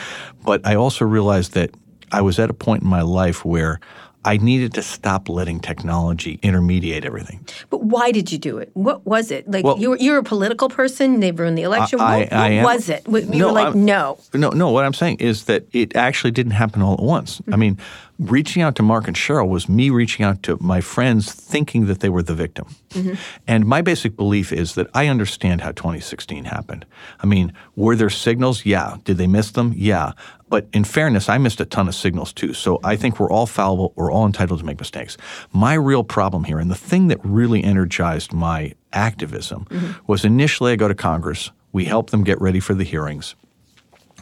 [0.44, 1.70] But I also realized that
[2.10, 3.78] I was at a point in my life where
[4.24, 7.46] I needed to stop letting technology intermediate everything.
[7.70, 8.70] But why did you do it?
[8.74, 9.50] What was it?
[9.50, 11.20] Like Well- you were you're a political person.
[11.20, 12.00] They've ruined the election.
[12.00, 13.02] I- what I what am- was it?
[13.08, 14.18] You were like, I'm- no.
[14.34, 14.70] no, no.
[14.70, 17.40] What I'm saying is that it actually didn't happen all at once.
[17.40, 17.60] I mm-hmm.
[17.60, 17.78] mean,
[18.20, 22.00] reaching out to Mark and Sheryl was me reaching out to my friends, thinking that
[22.00, 22.66] they were the victim.
[22.90, 23.14] Mm-hmm.
[23.46, 26.84] And my basic belief is that I understand how 2016 happened.
[27.20, 28.66] I mean, were there signals?
[28.66, 28.98] Yeah.
[29.04, 29.72] Did they miss them?
[29.74, 30.12] Yeah.
[30.50, 32.52] But in fairness, I missed a ton of signals too.
[32.52, 33.94] So I think we're all fallible.
[33.96, 35.16] We're all entitled to make mistakes.
[35.52, 39.92] My real problem here, and the thing that really energized my activism, mm-hmm.
[40.06, 41.50] was initially I go to Congress.
[41.72, 43.34] We help them get ready for the hearings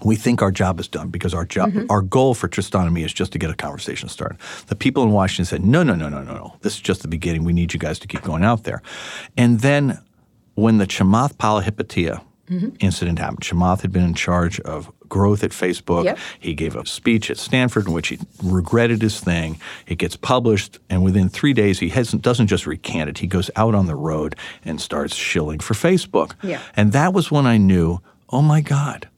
[0.04, 1.86] we think our job is done because our job, mm-hmm.
[1.90, 4.38] our goal for Tristan and me is just to get a conversation started.
[4.66, 6.56] The people in Washington said, no, no, no, no, no, no.
[6.60, 7.44] This is just the beginning.
[7.44, 8.82] We need you guys to keep going out there.
[9.36, 10.00] And then
[10.54, 12.68] when the Chamath Palihapitiya mm-hmm.
[12.80, 16.04] incident happened, Chamath had been in charge of growth at Facebook.
[16.04, 16.18] Yep.
[16.38, 19.58] He gave a speech at Stanford in which he regretted his thing.
[19.86, 23.18] It gets published, and within three days, he hasn't, doesn't just recant it.
[23.18, 26.34] He goes out on the road and starts shilling for Facebook.
[26.42, 26.60] Yeah.
[26.76, 29.08] And that was when I knew, oh my God,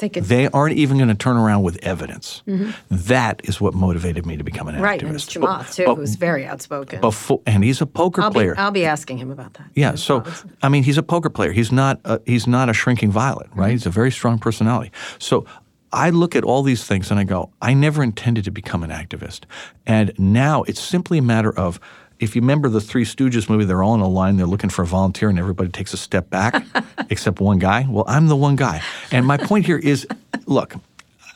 [0.00, 2.42] Thinking they aren't even going to turn around with evidence.
[2.90, 4.84] That is what motivated me to become an Mm-hmm.
[4.84, 5.14] right, and activist.
[5.14, 7.00] it's Chamath too, But- who's very outspoken.
[7.00, 8.54] before, and he's a poker I'll be player.
[8.58, 9.66] I'll be asking him about that.
[9.74, 10.24] yeah, so
[10.62, 11.52] I mean, he's a poker player.
[11.52, 13.66] He's not a, he's not a shrinking violet, right?
[13.66, 13.70] Mm-hmm.
[13.72, 14.90] He's a very strong personality.
[15.18, 15.44] So
[15.92, 18.90] I look at all these things and I go, I never intended to become an
[18.90, 19.40] activist,
[19.86, 21.78] and now it's simply a matter of.
[22.20, 24.82] If you remember the Three Stooges movie, they're all in a line, they're looking for
[24.82, 26.64] a volunteer, and everybody takes a step back
[27.10, 27.86] except one guy.
[27.88, 28.82] Well, I'm the one guy.
[29.10, 30.06] And my point here is
[30.46, 30.74] look,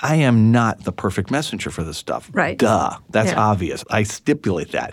[0.02, 2.28] I am not the perfect messenger for this stuff.
[2.32, 2.58] Right.
[2.58, 2.98] Duh.
[3.10, 3.40] That's Yeah.
[3.40, 3.82] obvious.
[3.90, 4.92] I stipulate that.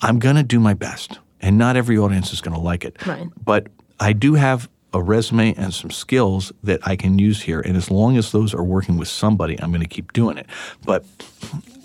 [0.00, 3.04] I'm going to do my best, and not every audience is going to like it.
[3.06, 3.26] Right.
[3.44, 3.66] But
[3.98, 7.90] I do have a resume and some skills that I can use here, and as
[7.90, 10.46] long as those are working with somebody, I'm going to keep doing it.
[10.84, 11.04] But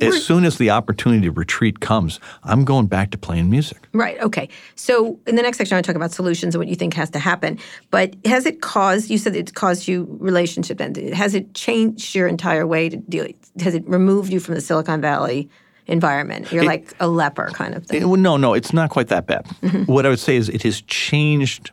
[0.02, 3.88] as soon as the opportunity to retreat comes, I'm going back to playing music.
[3.94, 4.20] Right.
[4.22, 4.50] Okay.
[4.76, 6.94] So in the next section, I want to talk about solutions and what you think
[6.96, 7.60] has to happen.
[7.92, 9.10] But has it caused?
[9.10, 10.80] You said it caused you relationship.
[10.80, 13.28] And has it changed your entire way to deal?
[13.60, 15.50] Has it removed you from the Silicon Valley
[15.88, 16.52] environment?
[16.52, 18.02] You're like a leper kind of thing.
[18.02, 19.46] It- no, no, it's not quite that bad.
[19.62, 19.92] Mm-hmm.
[19.92, 21.72] What I would say is it has changed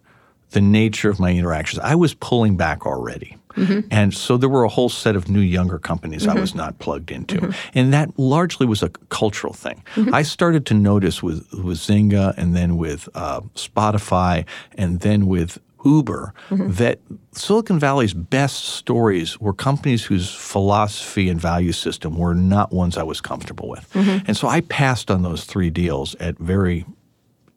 [0.51, 1.81] the nature of my interactions.
[1.81, 3.38] I was pulling back already.
[3.59, 3.89] Mm-hmm.
[3.91, 6.41] And so there were a whole set of new younger companies I mm-hmm.
[6.41, 7.37] was not plugged into.
[7.37, 7.79] Mm-hmm.
[7.79, 9.83] And that largely was a cultural thing.
[10.13, 14.45] I started to notice with, with Zynga and then with uh, Spotify
[14.77, 16.99] and then with Uber that
[17.33, 23.05] Silicon Valley's best stories were companies whose philosophy and value system were not ones I
[23.05, 23.89] was comfortable with.
[24.27, 26.85] And so I passed on those three deals at very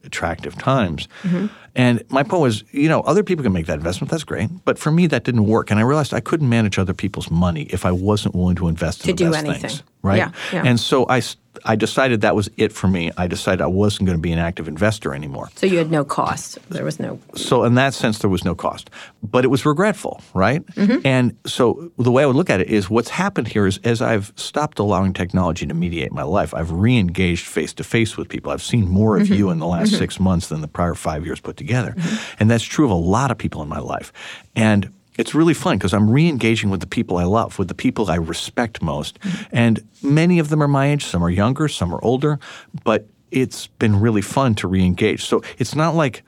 [0.04, 1.08] attractive times.
[1.24, 1.48] Mm-hmm.
[1.76, 4.12] And my point was, you know, other people can make that investment.
[4.12, 4.50] That's great.
[4.66, 5.72] But for me, that didn't work.
[5.72, 9.02] And I realized I couldn't manage other people's money if I wasn't willing to invest
[9.02, 9.70] in To the do best anything.
[9.70, 9.84] things.
[10.02, 10.18] Right.
[10.18, 10.64] Yeah, yeah.
[10.66, 11.22] And so I,
[11.66, 13.12] I decided that was it for me.
[13.18, 15.50] I decided I wasn't going to be an active investor anymore.
[15.56, 16.58] So you had no cost.
[16.70, 17.20] There was no.
[17.36, 18.90] So in that sense, there was no cost,
[19.24, 20.66] but it was regretful, right?
[20.76, 21.06] Mm-hmm.
[21.06, 24.02] And so the way I would look at it is, what's happened here is, as
[24.02, 28.52] I've stopped allowing technology to mediate my life, I've re-engaged face to face with people.
[28.52, 29.34] I've seen more of Mm-hmm.
[29.34, 31.96] you in the last six months than the prior five years put together,
[32.40, 34.12] and that's true of a lot of people in my life.
[34.56, 34.92] And
[35.22, 38.16] it's really fun because I'm re-engaging with the people I love, with the people I
[38.16, 39.20] respect most,
[39.52, 41.06] and many of them are my age.
[41.06, 42.40] Some are younger, some are older,
[42.84, 45.24] but it's been really fun to re-engage.
[45.24, 46.24] So it's not like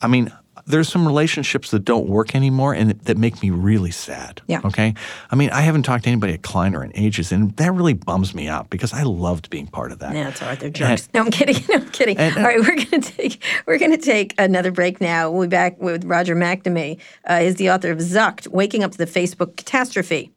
[0.00, 0.30] I mean,
[0.66, 4.42] there's some relationships that don't work anymore and that make me really sad.
[4.48, 4.60] Yeah.
[4.64, 4.94] Okay.
[5.30, 8.34] I mean, I haven't talked to anybody at Kleiner in ages, and that really bums
[8.34, 10.14] me out because I loved being part of that.
[10.14, 10.58] Yeah, it's all right.
[10.58, 11.08] They're jerks.
[11.14, 11.56] no, I'm kidding.
[11.68, 12.16] No, I'm kidding.
[12.18, 15.30] And- all right, we're gonna take we're gonna take another break now.
[15.30, 17.00] We'll be back with Roger McNamee.
[17.28, 20.32] Uh, is the author of Zucked, Waking Up to the Facebook Catastrophe.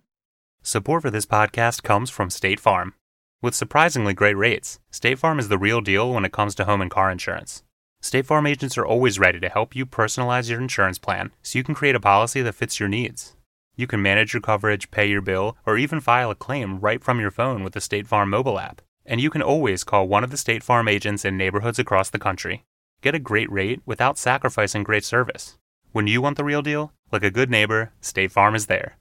[0.61, 2.93] Support for this podcast comes from State Farm.
[3.41, 6.81] With surprisingly great rates, State Farm is the real deal when it comes to home
[6.81, 7.63] and car insurance.
[8.01, 11.65] State Farm agents are always ready to help you personalize your insurance plan so you
[11.65, 13.35] can create a policy that fits your needs.
[13.75, 17.19] You can manage your coverage, pay your bill, or even file a claim right from
[17.19, 18.81] your phone with the State Farm mobile app.
[19.05, 22.19] And you can always call one of the State Farm agents in neighborhoods across the
[22.19, 22.63] country.
[23.01, 25.57] Get a great rate without sacrificing great service.
[25.91, 28.98] When you want the real deal, like a good neighbor, State Farm is there.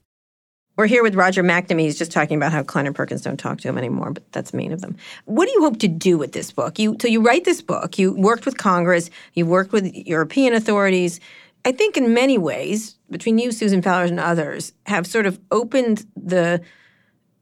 [0.79, 1.81] We're here with Roger McNamee.
[1.81, 4.71] He's just talking about how Kleiner Perkins don't talk to him anymore, but that's mean
[4.71, 4.95] of them.
[5.25, 6.79] What do you hope to do with this book?
[6.79, 7.99] You so you write this book.
[7.99, 9.09] You worked with Congress.
[9.33, 11.19] You worked with European authorities.
[11.65, 16.05] I think in many ways, between you, Susan Fowler, and others, have sort of opened
[16.15, 16.61] the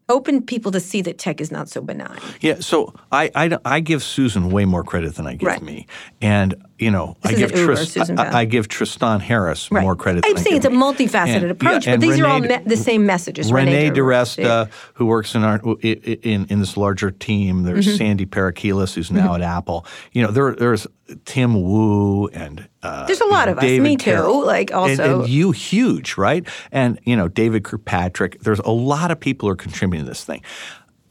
[0.10, 2.18] opened people to see that tech is not so benign.
[2.40, 5.62] Yeah, so I, I, I give Susan way more credit than I give Right.
[5.62, 5.86] me,
[6.22, 9.82] and you know This I give Uber, Tris- Susan I, I give Tristan Harris Right.
[9.82, 10.24] more credit.
[10.26, 12.58] I'm than I saying it's a multifaceted And- approach, yeah, but these are all me-
[12.66, 13.52] the same messages.
[13.52, 17.64] Renee DeResta, DeResta, who works in our i- i- in in this larger team.
[17.64, 17.98] There's Mm-hmm.
[17.98, 19.86] Sandy Parakilas, who's now at Apple.
[20.14, 20.88] You know, there there's
[21.26, 23.64] Tim Wu and uh, There's a lot you know, of us.
[23.64, 24.46] David Me too, Carroll.
[24.46, 26.46] like, And- also- and, you huge, right?
[26.72, 28.42] And you know, David Kirkpatrick.
[28.42, 30.42] There's a lot of people who are contributing to this thing.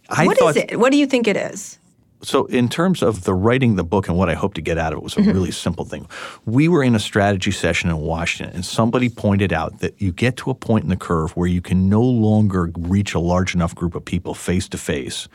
[0.08, 0.78] I What thought, is it?
[0.78, 1.78] What do you think it is?
[2.26, 4.92] So in terms of the writing the book and what I hope to get out
[4.92, 5.30] of it was Mm-hmm.
[5.30, 6.06] a really simple thing.
[6.44, 10.36] We were in a strategy session in Washington and somebody pointed out that you get
[10.38, 13.74] to a point in the curve where you can no longer reach a large enough
[13.74, 15.28] group of people face to face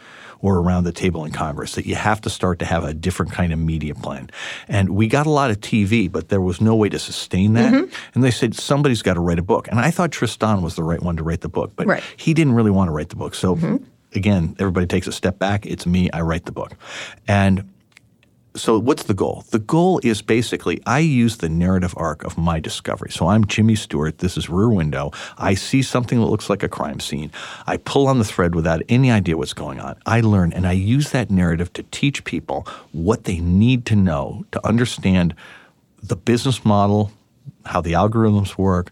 [0.44, 3.32] or around the table in Congress that you have to start to have a different
[3.32, 4.30] kind of media plan.
[4.68, 7.72] And we got a lot of TV, but there was no way to sustain that.
[7.74, 7.94] Mm-hmm.
[8.16, 9.68] And they said somebody's got to write a book.
[9.70, 12.04] And I thought Tristan was the right one to write the book, but Right.
[12.18, 13.36] he didn't really want to write the book.
[13.36, 13.56] So
[14.14, 15.66] again, everybody takes a step back.
[15.66, 16.09] It's me.
[16.12, 16.76] I write the book.
[17.28, 17.70] And
[18.53, 19.45] so what's the goal?
[19.51, 23.09] The goal is basically I use the narrative arc of my discovery.
[23.09, 24.18] So I'm Jimmy Stewart.
[24.18, 25.12] This is Rear Window.
[25.38, 27.32] I see something that looks like a crime scene.
[27.66, 29.95] I pull on the thread without any idea what's going on.
[30.05, 34.45] I learn and I use that narrative to teach people what they need to know
[34.51, 35.34] to understand
[36.03, 37.12] the business model,
[37.66, 38.91] how the algorithms work,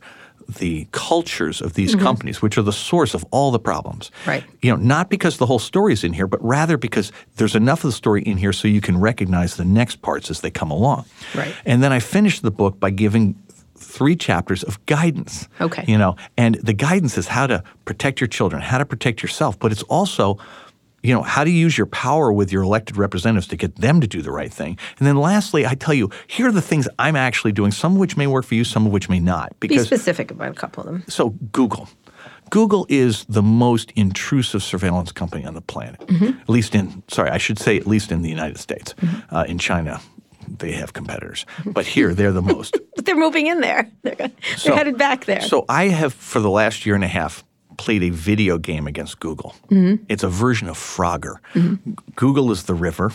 [0.58, 2.04] the cultures of these mm-hmm.
[2.04, 4.12] companies, which are the source of all the problems.
[4.26, 4.44] Right.
[4.62, 7.84] You know, not because the whole story is in here, but rather because there's enough
[7.84, 10.72] of the story in here so you can recognize the next parts as they come
[10.72, 11.06] along.
[11.36, 11.54] Right.
[11.66, 13.36] And then I finished the book by giving
[13.76, 15.48] three chapters of guidance.
[15.62, 15.86] Okay.
[15.88, 19.58] You know, and the guidance is how to protect your children, how to protect yourself,
[19.60, 20.38] but it's also
[21.04, 24.08] you know, how to use your power with your elected representatives to get them to
[24.08, 24.78] do the right thing.
[24.98, 28.00] And then lastly, I tell you, here are the things I'm actually doing, some of
[28.00, 29.58] which may work for you, some of which may not.
[29.60, 31.04] Be specific about a couple of them.
[31.08, 31.88] so Google.
[32.50, 36.02] Google is the most intrusive surveillance company on the planet.
[36.10, 38.96] At least in, sorry, I should say at least in the United States.
[39.30, 40.02] Uh, in China,
[40.58, 41.46] they have competitors.
[41.66, 42.76] But here, they're the most.
[42.96, 43.90] But they're moving in there.
[44.02, 45.42] They're, they're So- headed back there.
[45.42, 47.46] So I have, for the last year and a half,
[47.80, 49.56] played a video game against Google.
[49.72, 50.04] Mm-hmm.
[50.10, 51.36] It's a version of Frogger.
[52.16, 53.12] Google is the river.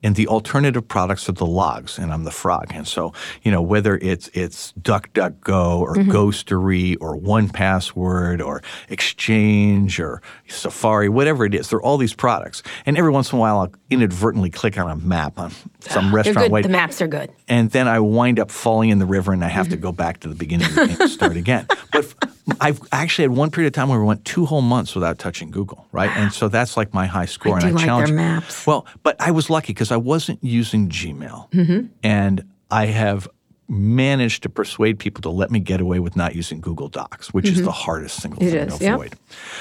[0.00, 2.66] And the alternative products are the logs, and I'm the frog.
[2.70, 6.12] And so, you know, whether it's it's DuckDuckGo or Mm-hmm.
[6.12, 12.14] Ghostery or One Password or Exchange or Safari, whatever it is, there are all these
[12.14, 12.62] products.
[12.86, 15.50] And every once in a while, I'll inadvertently click on a map on
[15.90, 16.50] some restaurant.
[16.52, 17.30] wait- The maps are good.
[17.48, 20.20] and then I wind up falling in the river and I have to go back
[20.20, 21.66] to the beginning of the game and start again.
[21.92, 22.14] But
[22.60, 25.50] I've actually had one period of time where we went two whole months without touching
[25.50, 26.10] Google, right?
[26.16, 27.54] And so that's like my high score.
[27.56, 28.66] I and do like their challenge maps.
[28.66, 31.86] Well, but I was lucky because I wasn't using Gmail, Mm-hmm.
[32.02, 33.28] and I have
[33.68, 37.48] managed to persuade people to let me get away with not using Google Docs, which
[37.48, 38.48] is the hardest single Mm-hmm.
[38.56, 38.94] It thing is, to yep.
[38.94, 39.14] avoid.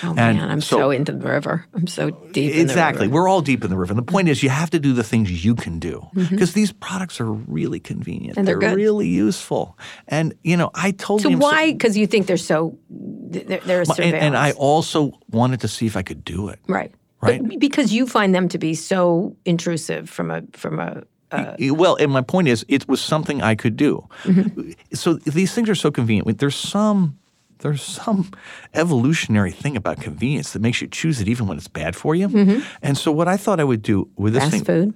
[0.04, 1.66] Oh And man, I'm so- so, into the river.
[1.74, 2.18] I'm so deep.
[2.18, 2.62] in the river.
[2.62, 3.08] Exactly.
[3.10, 3.92] We're all deep in the river.
[3.92, 6.36] And the point is, you have to do the things you can do Mm-hmm.
[6.36, 8.38] because these products are really convenient.
[8.38, 8.76] And they're good.
[8.76, 9.78] really useful.
[10.08, 11.72] And, you know, I told So why?
[11.74, 15.86] Because you think they're so they're, they're a and, and I also wanted to see
[15.86, 16.60] if I could do it.
[16.68, 17.42] right, Right.
[17.46, 21.96] But because you find them to be so intrusive from a from a uh, well,
[22.00, 24.08] and my point is, it was something I could do.
[24.24, 24.72] Mm-hmm.
[24.94, 26.38] So these things are so convenient.
[26.40, 27.18] There's some.
[27.60, 28.30] There's some
[28.76, 32.62] evolutionary thing about convenience that makes you choose it even when it's bad for you.
[32.84, 34.52] And so what I thought I would do with this Mm-hmm.
[34.52, 34.94] fast thing, food.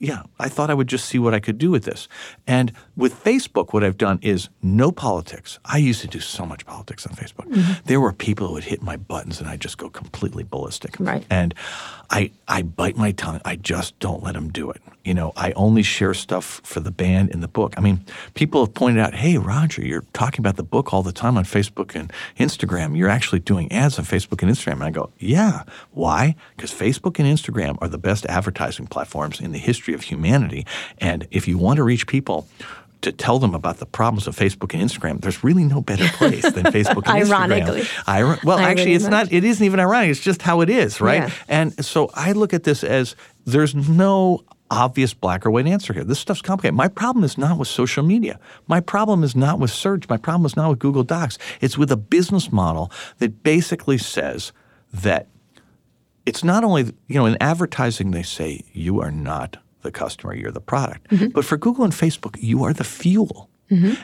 [0.00, 2.08] yeah, I thought I would just see what I could do with this.
[2.48, 5.58] And with Facebook, what I've done is no politics.
[5.64, 7.48] I used to do so much politics on Facebook.
[7.48, 7.72] Mm-hmm.
[7.86, 10.96] There were people who would hit my buttons and I'd just go completely ballistic.
[11.00, 11.24] Right.
[11.30, 11.54] And
[12.10, 13.40] I, I bite my tongue.
[13.44, 14.82] I just don't let them do it.
[15.04, 17.72] You know, I only share stuff for the band in the book.
[17.76, 21.12] I mean, people have pointed out, hey, Roger, you're talking about the book all the
[21.12, 22.98] time on Facebook and Instagram.
[22.98, 24.74] You're actually doing ads on Facebook and Instagram.
[24.74, 25.62] And I go, yeah.
[25.92, 26.34] Why?
[26.56, 30.66] Because Facebook and Instagram are the best advertising platforms in the history of humanity.
[30.98, 32.46] And if you want to reach people,
[33.02, 36.42] to tell them about the problems of Facebook and Instagram, there's really no better place
[36.50, 37.82] than Facebook and Ironically.
[37.82, 38.18] Instagram.
[38.18, 39.32] Iro- well, actually, it's not.
[39.32, 40.10] It isn't even ironic.
[40.10, 41.28] It's just how it is, right?
[41.28, 41.34] Yeah.
[41.48, 46.04] And so I look at this as there's no obvious black or white answer here.
[46.04, 46.76] This stuff's complicated.
[46.76, 48.38] My problem is not with social media.
[48.68, 50.08] My problem is not with search.
[50.08, 51.38] My problem is not with Google Docs.
[51.60, 54.52] It's with a business model that basically says
[54.92, 55.28] that
[56.26, 60.50] it's not only, you know, in advertising, they say you are not the customer, you're
[60.50, 61.08] the product.
[61.10, 61.28] Mm-hmm.
[61.28, 63.48] But for Google and Facebook, you are the fuel.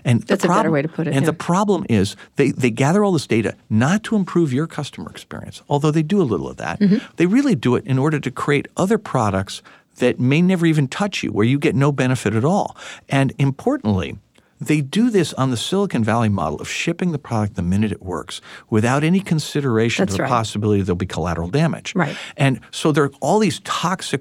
[0.05, 1.31] And the That's a better way to put it, And yeah.
[1.31, 5.61] the problem is they, they gather all this data not to improve your customer experience,
[5.69, 6.79] although they do a little of that.
[6.79, 7.05] Mm-hmm.
[7.17, 9.63] They really do it in order to create other products
[9.97, 12.77] that may never even touch you, where you get no benefit at all.
[13.09, 14.19] And importantly,
[14.61, 18.03] they do this on the Silicon Valley model of shipping the product the minute it
[18.03, 20.29] works without any consideration That's of the right.
[20.29, 21.95] possibility there'll be collateral damage.
[21.95, 22.17] Right.
[22.37, 24.21] And so there are all these toxic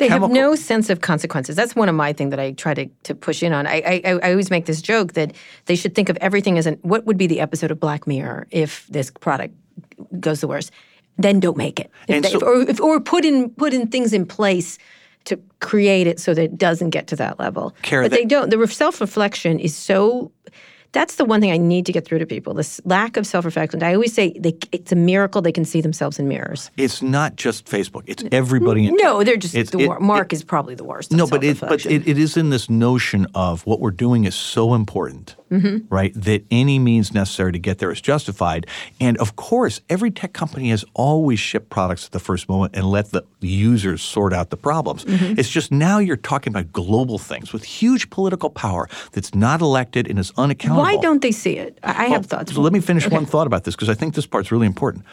[0.00, 1.54] They have no sense of consequences.
[1.56, 3.66] That's one of my things that I try to, to push in on.
[3.66, 5.32] I, I I always make this joke that
[5.66, 8.46] they should think of everything as an what would be the episode of Black Mirror
[8.50, 9.54] if this product
[10.18, 10.72] goes the worst.
[11.18, 14.12] Then don't make it, If they- so- or if, or put in put in things
[14.12, 14.78] in place
[15.24, 17.74] to create it so that it doesn't get to that level.
[17.82, 18.48] Kara, but they don't.
[18.50, 20.32] The self reflection is so.
[20.92, 22.52] That's the one thing I need to get through to people.
[22.54, 23.82] This lack of self reflection.
[23.82, 26.70] I always say they, it's a miracle they can see themselves in mirrors.
[26.76, 28.02] It's not just Facebook.
[28.06, 28.86] It's everybody.
[28.86, 31.12] In, No, they're just the it- Mark is probably the worst.
[31.12, 34.34] No, but it, but it, it is in this notion of what we're doing is
[34.34, 35.92] so important, Mm-hmm.
[35.92, 36.12] right?
[36.14, 38.66] That any means necessary to get there is justified.
[39.00, 42.86] And of course, every tech company has always shipped products at the first moment and
[42.86, 45.04] let the users sort out the problems.
[45.04, 45.38] Mm-hmm.
[45.40, 50.06] It's just now you're talking about global things with huge political power that's not elected
[50.08, 50.82] and is unaccountable.
[50.82, 51.78] Why don't they see it?
[51.82, 52.54] I, I have Well, thoughts.
[52.54, 55.04] So let me finish one thought about this because I think this part's really important.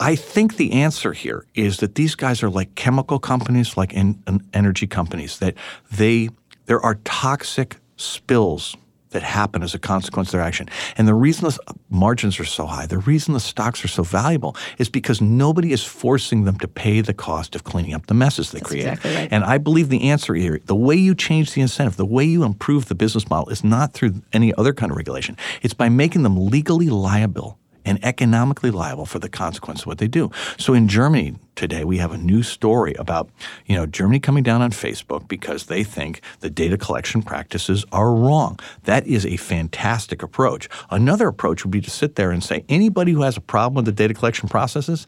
[0.00, 4.22] I think the answer here is that these guys are like chemical companies, like en-
[4.26, 5.54] en- energy companies, that
[5.90, 6.28] they
[6.66, 8.76] there are toxic spills
[9.14, 10.68] that happen as a consequence of their action.
[10.98, 11.58] And the reason the
[11.88, 15.82] margins are so high, the reason the stocks are so valuable is because nobody is
[15.82, 18.82] forcing them to pay the cost of cleaning up the messes they create.
[18.82, 19.28] exactly right.
[19.30, 22.44] And I believe the answer here, the way you change the incentive, the way you
[22.44, 25.36] improve the business model is not through any other kind of regulation.
[25.62, 30.08] It's by making them legally liable and economically liable for the consequence of what they
[30.08, 30.30] do.
[30.58, 33.30] So in Germany today, we have a new story about,
[33.66, 38.12] you know, Germany coming down on Facebook because they think the data collection practices are
[38.12, 38.58] wrong.
[38.84, 40.68] That is a fantastic approach.
[40.90, 43.84] Another approach would be to sit there and say, anybody who has a problem with
[43.84, 45.06] the data collection processes,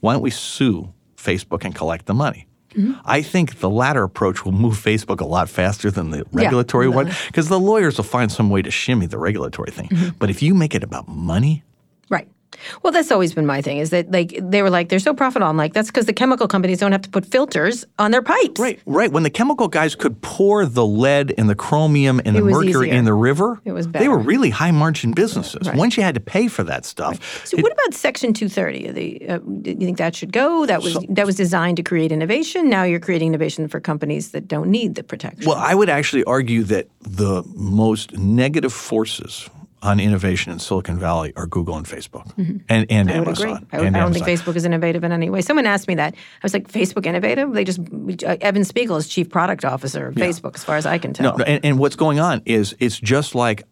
[0.00, 2.46] why don't we sue Facebook and collect the money?
[2.76, 3.00] Mm-hmm.
[3.04, 7.10] I think the latter approach will move Facebook a lot faster than the regulatory one
[7.28, 9.88] because the lawyers will find some way to shimmy the regulatory thing.
[9.88, 10.16] Mm-hmm.
[10.18, 11.62] But if you make it about money.
[12.82, 13.78] Well, that's always been my thing.
[13.78, 15.48] Is that like they were like they're so profitable.
[15.48, 18.58] I'm like that's because the chemical companies don't have to put filters on their pipes.
[18.60, 19.10] right, right.
[19.12, 22.94] When the chemical guys could pour the lead and the chromium and the mercury easier.
[22.94, 25.66] in the river, It was they were really high margin businesses.
[25.68, 25.76] Right.
[25.76, 28.88] Once you had to pay for that stuff, So it- what about Section 230?
[28.88, 30.66] Are they, uh, do you think that should go?
[30.66, 32.68] That was that was designed to create innovation.
[32.68, 35.46] Now you're creating innovation for companies that don't need the protection.
[35.46, 39.48] Well, I would actually argue that the most negative forces
[39.84, 43.16] on innovation in Silicon Valley are Google and Facebook and, and Mm-hmm.
[43.16, 43.48] I would Amazon.
[43.48, 43.68] agree.
[43.78, 45.42] I, and I don't think Facebook is innovative in any way.
[45.42, 46.14] Someone asked me that.
[46.14, 47.52] I was like, Facebook innovative?
[47.52, 50.98] They just uh, Evan Spiegel is chief product officer of Facebook, as far as I
[50.98, 51.36] can tell.
[51.36, 53.64] No, and, and what's going on is it's just like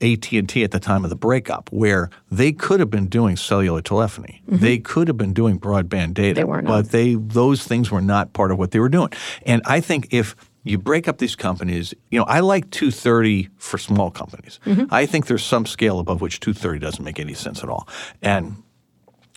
[0.00, 3.36] AT and T at the time of the breakup, where they could have been doing
[3.36, 6.66] cellular telephony, they could have been doing broadband data, Mm-hmm.
[6.66, 9.08] They but they those things were not part of what they were doing.
[9.44, 13.78] And I think if you break up these companies, you know, I like 230 for
[13.78, 14.60] small companies.
[14.64, 14.86] Mm-hmm.
[14.90, 17.88] I think there's some scale above which 230 doesn't make any sense at all,
[18.22, 18.56] and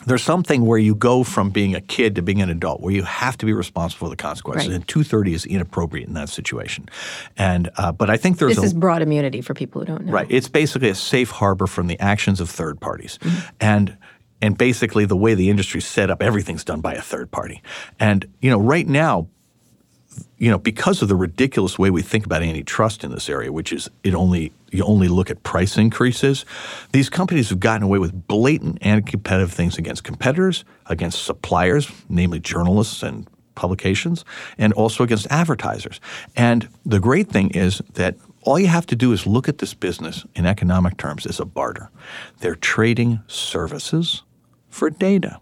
[0.05, 3.03] there's something where you go from being a kid to being an adult, where you
[3.03, 4.76] have to be responsible for the consequences, Right.
[4.76, 6.89] and 230 is inappropriate in that situation.
[7.38, 10.05] And uh, but I think there's This a, is broad immunity for people who don't
[10.05, 10.11] know.
[10.11, 10.28] Right.
[10.30, 13.17] It's basically a safe harbor from the actions of third parties.
[13.21, 13.49] Mm-hmm.
[13.61, 13.97] And
[14.41, 17.63] and basically the way the industry's set up, everything's done by a third party.
[17.99, 19.28] And you know, right now,
[20.38, 23.72] you know, because of the ridiculous way we think about antitrust in this area, which
[23.72, 26.45] is it only you only look at price increases,
[26.91, 33.01] these companies have gotten away with blatant anti-competitive things against competitors, against suppliers, namely journalists
[33.01, 34.26] and publications,
[34.57, 36.01] and also against advertisers.
[36.36, 39.74] And the great thing is that all you have to do is look at this
[39.74, 41.89] business in economic terms as a barter.
[42.39, 44.24] They're trading services
[44.70, 45.39] for data.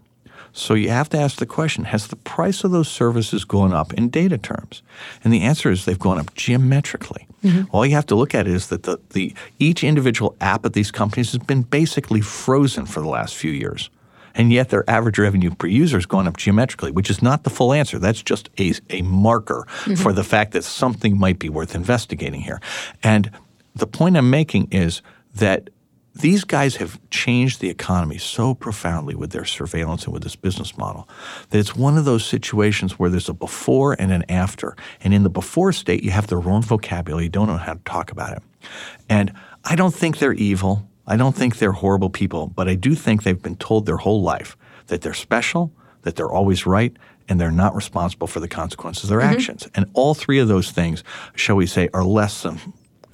[0.56, 3.92] So you have to ask the question Has the price of those services gone up
[3.92, 4.82] in data terms?
[5.22, 7.26] And the answer is they've gone up geometrically.
[7.42, 7.64] Mm-hmm.
[7.72, 10.90] All you have to look at is that the, the, each individual app at these
[10.90, 13.90] companies has been basically frozen for the last few years.
[14.36, 17.50] And yet their average revenue per user has gone up geometrically, which is not the
[17.50, 17.98] full answer.
[17.98, 19.94] That's just a, a marker mm-hmm.
[19.96, 22.60] for the fact that something might be worth investigating here.
[23.02, 23.30] And
[23.74, 25.02] the point I'm making is
[25.34, 25.68] that
[26.14, 30.76] these guys have changed the economy so profoundly with their surveillance and with this business
[30.78, 31.08] model
[31.50, 34.76] that it's one of those situations where there's a before and an after.
[35.00, 37.80] And in the before state, you have the wrong vocabulary, you don't know how to
[37.84, 38.42] talk about it.
[39.08, 39.32] And
[39.64, 40.88] I don't think they're evil.
[41.06, 44.22] I don't think they're horrible people, but I do think they've been told their whole
[44.22, 44.56] life
[44.86, 46.96] that they're special, that they're always right,
[47.28, 49.34] and they're not responsible for the consequences of their Mm-hmm.
[49.34, 49.68] actions.
[49.74, 51.02] And all three of those things,
[51.34, 52.60] shall we say, are less than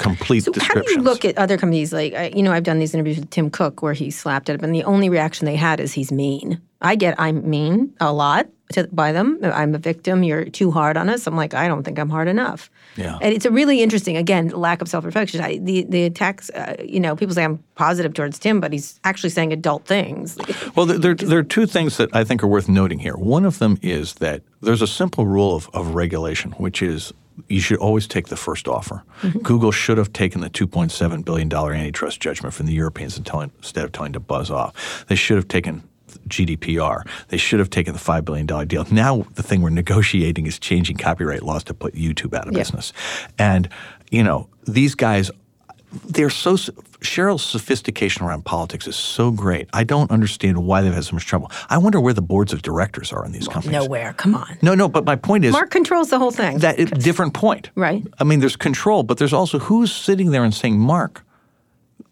[0.01, 1.92] complete So how do you look at other companies?
[1.92, 4.62] Like, you know, I've done these interviews with Tim Cook where he slapped it up,
[4.62, 6.61] and the only reaction they had is he's mean.
[6.82, 9.38] I get I'm mean a lot to, by them.
[9.42, 10.22] I'm a victim.
[10.22, 11.26] You're too hard on us.
[11.26, 12.70] I'm like, I don't think I'm hard enough.
[12.96, 13.18] Yeah.
[13.20, 15.64] And it's a really interesting, again, lack of self reflection.
[15.64, 19.30] The the attacks, uh, you know, people say I'm positive towards Tim, but he's actually
[19.30, 20.38] saying adult things.
[20.76, 23.16] Well, there, there, there are two things that I think are worth noting here.
[23.16, 27.12] One of them is that there's a simple rule of, of regulation, which is
[27.49, 29.03] you should always take the first offer.
[29.22, 29.38] Mm-hmm.
[29.41, 33.84] Google should have taken the $2.7 billion antitrust judgment from the Europeans and telling, instead
[33.84, 35.05] of telling to buzz off.
[35.09, 35.82] They should have taken
[36.28, 37.03] GDPR.
[37.28, 38.86] They should have taken the $5 billion deal.
[38.91, 42.61] Now, the thing we're negotiating is changing copyright laws to put YouTube out of Yeah.
[42.61, 42.93] business.
[43.38, 43.68] And,
[44.11, 45.30] you know, these guys
[46.05, 46.57] they're so
[47.01, 49.68] Sheryl's sophistication around politics is so great.
[49.72, 51.51] I don't understand why they've had so much trouble.
[51.68, 53.72] I wonder where the boards of directors are in these companies.
[53.82, 54.12] Nowhere.
[54.14, 54.59] Come on.
[54.62, 54.88] No, no.
[54.88, 56.59] But my point is Mark controls the whole thing.
[56.59, 57.70] that different point.
[57.74, 58.07] Right.
[58.18, 61.24] I mean, there's control, but there's also who's sitting there and saying, "Mark,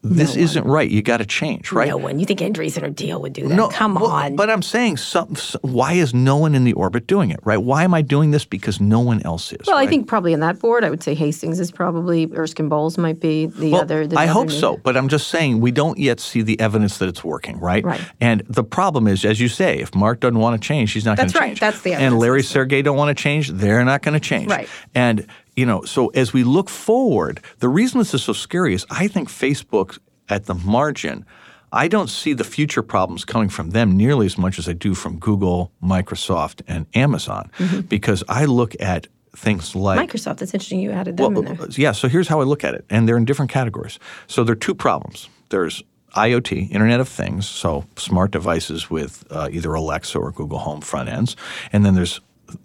[0.08, 0.90] this isn't right.
[0.90, 1.88] You got to change." Right.
[1.88, 2.18] No one.
[2.18, 3.54] You think Andreessen or Thiel would do that?
[3.54, 4.36] No, Come well, on.
[4.36, 7.40] But I'm saying, some, s- why is no one in the orbit doing it?
[7.44, 7.58] Right?
[7.58, 8.44] Why am I doing this?
[8.44, 9.66] Because no one else is.
[9.66, 12.98] well, I think probably in that board, I would say Hastings is probably Erskine Bowles
[12.98, 14.06] might be the Well, other.
[14.06, 16.58] The I other hope new- so, but I'm just saying we don't yet see the
[16.60, 17.84] evidence that it's working, right?
[17.84, 18.00] Right.
[18.20, 21.16] And the problem is, as you say, if Mark doesn't want to change, he's not
[21.16, 21.46] going to right.
[21.48, 21.60] change.
[21.60, 21.82] That's right.
[21.84, 22.18] That's the And.
[22.18, 24.50] Larry Sergey don't want to change, they're not going to change.
[24.50, 24.68] Right.
[24.94, 25.26] And
[25.58, 29.08] you know, so as we look forward, the reason this is so scary is I
[29.08, 29.98] think Facebook
[30.28, 31.24] at the margin.
[31.72, 34.94] I don't see the future problems coming from them nearly as much as I do
[34.94, 37.80] from Google, Microsoft, and Amazon, Mm-hmm.
[37.88, 39.06] because I look at
[39.36, 40.38] things like Microsoft.
[40.38, 40.80] That's interesting.
[40.80, 41.66] You added them well, in there.
[41.66, 41.92] uh, yeah.
[41.92, 43.98] So here's how I look at it, and they're in different categories.
[44.26, 45.28] So there are two problems.
[45.48, 45.82] There's
[46.16, 51.08] IoT, Internet of Things, so smart devices with uh, either Alexa or Google Home front
[51.08, 51.36] ends,
[51.72, 52.20] and then there's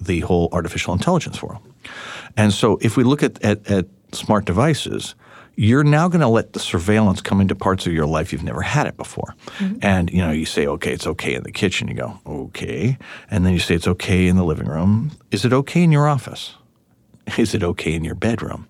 [0.08, 1.62] the whole artificial intelligence world.
[2.38, 5.16] And so if we look at, at, at smart devices,
[5.56, 8.62] you're now going to let the surveillance come into parts of your life you've never
[8.62, 9.36] had it before.
[9.82, 11.88] And you know, you say, okay, it's okay in the kitchen.
[11.88, 12.98] You go, okay.
[13.30, 15.12] And then you say it's okay in the living room.
[15.32, 16.56] Is it okay in your office?
[17.38, 18.68] Is it okay in your bedroom?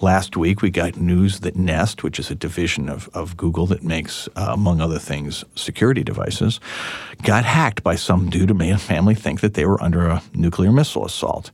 [0.00, 3.82] Last week, we got news that Nest, which is a division of, of Google that
[3.82, 6.60] makes, uh, among other things, security devices,
[7.24, 10.22] got hacked by some dude who made a family think that they were under a
[10.32, 11.50] nuclear missile assault.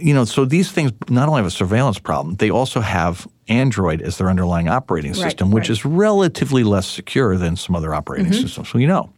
[0.00, 4.02] You know, so these things not only have a surveillance problem, they also have Android
[4.02, 5.70] as their underlying operating Right, system, which right.
[5.70, 8.42] is relatively less secure than some other operating mm-hmm.
[8.42, 9.10] systems we know.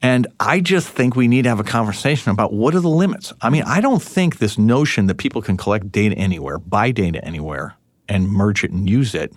[0.00, 3.32] And I just think we need to have a conversation about what are the limits.
[3.40, 7.24] I mean, I don't think this notion that people can collect data anywhere, buy data
[7.24, 7.76] anywhere,
[8.08, 9.32] and merge it and use it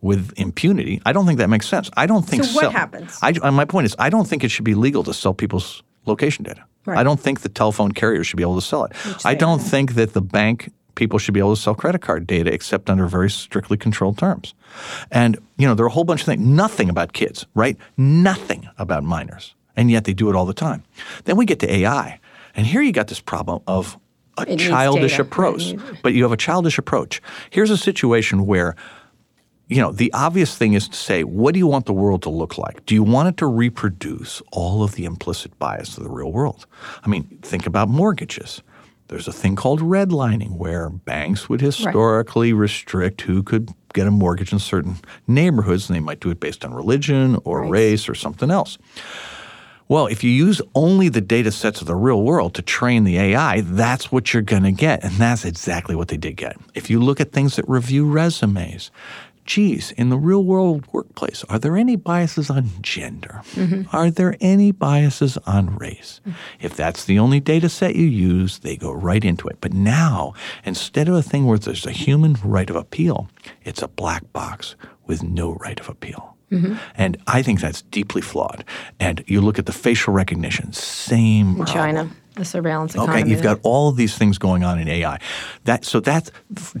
[0.00, 1.00] with impunity.
[1.06, 1.88] I don't think that makes sense.
[1.96, 3.18] I don't think So what sell- happens?
[3.22, 6.44] I, my point is, I don't think it should be legal to sell people's location
[6.44, 6.64] data.
[6.86, 6.98] Right.
[6.98, 8.92] I don't think the telephone carriers should be able to sell it.
[9.24, 12.52] I don't think that the bank people should be able to sell credit card data
[12.52, 14.54] except under very strictly controlled terms.
[15.10, 16.42] And you know, there are a whole bunch of things.
[16.44, 17.76] Nothing about kids, right?
[17.96, 20.82] Nothing about minors, and yet they do it all the time.
[21.24, 22.20] Then we get to AI,
[22.54, 23.96] and here you got this problem of
[24.36, 25.74] a It childish approach.
[26.02, 27.20] But you have a childish approach.
[27.50, 28.76] Here's a situation where
[29.68, 32.30] you know, the obvious thing is to say, what do you want the world to
[32.30, 32.84] look like?
[32.86, 36.66] Do you want it to reproduce all of the implicit bias of the real world?
[37.04, 38.62] I mean, think about mortgages.
[39.08, 44.52] There's a thing called redlining where banks would historically restrict who could get a mortgage
[44.52, 44.96] in certain
[45.26, 47.70] neighborhoods, and they might do it based on religion or Right.
[47.70, 48.76] race or something else.
[49.88, 53.16] Well, if you use only the data sets of the real world to train the
[53.18, 55.02] AI, that's what you're going to get.
[55.02, 56.58] And that's exactly what they did get.
[56.74, 58.90] If you look at things that review resumes,
[59.48, 63.40] geez, in the real world workplace, are there any biases on gender?
[63.54, 63.96] Mm-hmm.
[63.96, 66.20] Are there any biases on race?
[66.28, 66.34] Mm.
[66.60, 69.56] If that's the only data set you use, they go right into it.
[69.62, 70.34] But now,
[70.64, 73.30] instead of a thing where there's a human right of appeal,
[73.64, 74.76] it's a black box
[75.06, 76.36] with no right of appeal.
[76.52, 76.74] Mm-hmm.
[76.94, 78.64] And I think that's deeply flawed.
[79.00, 81.74] And you look at the facial recognition, same problem.
[81.74, 83.20] China, the surveillance economy.
[83.20, 85.18] Okay, you've got all of these things going on in AI.
[85.64, 86.30] That so that's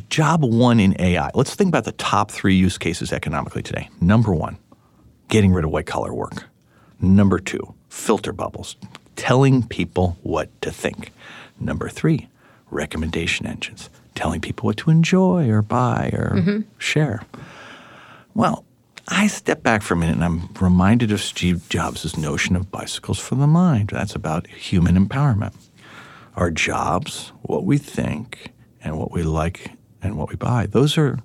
[0.08, 1.30] job one in AI.
[1.34, 3.90] Let's think about the top three use cases economically today.
[4.00, 4.56] Number one,
[5.28, 6.44] getting rid of white collar work.
[7.00, 8.76] Number two, filter bubbles,
[9.16, 11.12] telling people what to think.
[11.60, 12.28] Number three,
[12.70, 16.60] recommendation engines, telling people what to enjoy or buy or mm-hmm.
[16.78, 17.22] share.
[18.34, 18.64] Well,
[19.10, 23.18] I step back for a minute and I'm reminded of Steve Jobs' notion of bicycles
[23.18, 23.90] for the mind.
[23.92, 25.54] That's about human empowerment.
[26.36, 28.52] Our jobs, what we think,
[28.84, 31.18] and what we like and what we buy, those are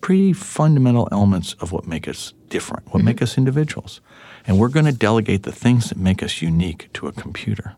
[0.00, 3.06] pretty fundamental elements of what make us different, what mm-hmm.
[3.06, 4.00] make us individuals.
[4.44, 7.76] And we're going to delegate the things that make us unique to a computer.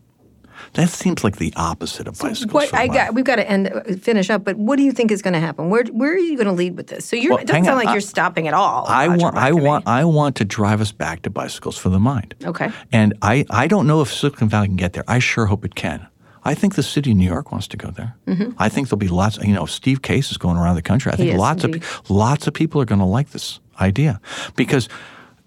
[0.73, 2.53] That seems like the opposite of bicycles.
[2.53, 4.43] What, I got, we've got to end, finish up.
[4.43, 5.69] But what do you think is going to happen?
[5.69, 7.05] Where, where are you going to lead with this?
[7.05, 7.85] So well, it doesn't sound on.
[7.85, 8.85] like you're stopping at all.
[8.87, 12.35] I want, I want, I want to drive us back to bicycles for the mind.
[12.43, 12.71] Okay.
[12.91, 15.03] And I, I don't know if Silicon Valley can get there.
[15.07, 16.07] I sure hope it can.
[16.47, 18.15] I think the city of New York wants to go there.
[18.27, 18.51] Mm-hmm.
[18.59, 19.39] I think there'll be lots.
[19.39, 21.11] You know, Steve Case is going around the country.
[21.11, 21.81] I think lots indeed.
[21.81, 24.21] of lots of people are going to like this idea
[24.55, 24.87] because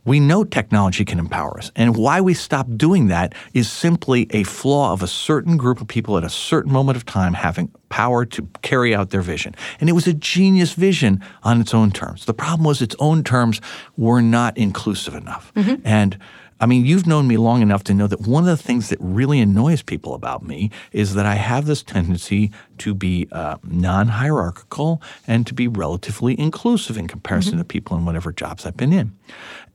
[0.08, 1.70] we know technology can empower us.
[1.76, 5.86] And why we stop doing that is simply a flaw of a certain group of
[5.86, 9.54] people at a certain moment of time having power to carry out their vision.
[9.80, 12.24] And it was a genius vision on its own terms.
[12.24, 13.60] The problem was its own terms
[13.96, 15.52] were not inclusive enough.
[15.54, 15.86] Mm-hmm.
[15.86, 16.18] And
[16.60, 18.98] I mean, you've known me long enough to know that one of the things that
[19.00, 24.08] really annoys people about me is that I have this tendency to be uh, non
[24.08, 27.60] hierarchical and to be relatively inclusive in comparison mm-hmm.
[27.60, 29.16] to people in whatever jobs I've been in.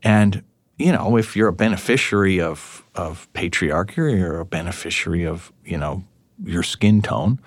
[0.04, 0.44] And
[0.78, 5.78] you know, if you're a beneficiary of of patriarchy or you're a beneficiary of you
[5.78, 6.04] know
[6.44, 7.40] your skin tone,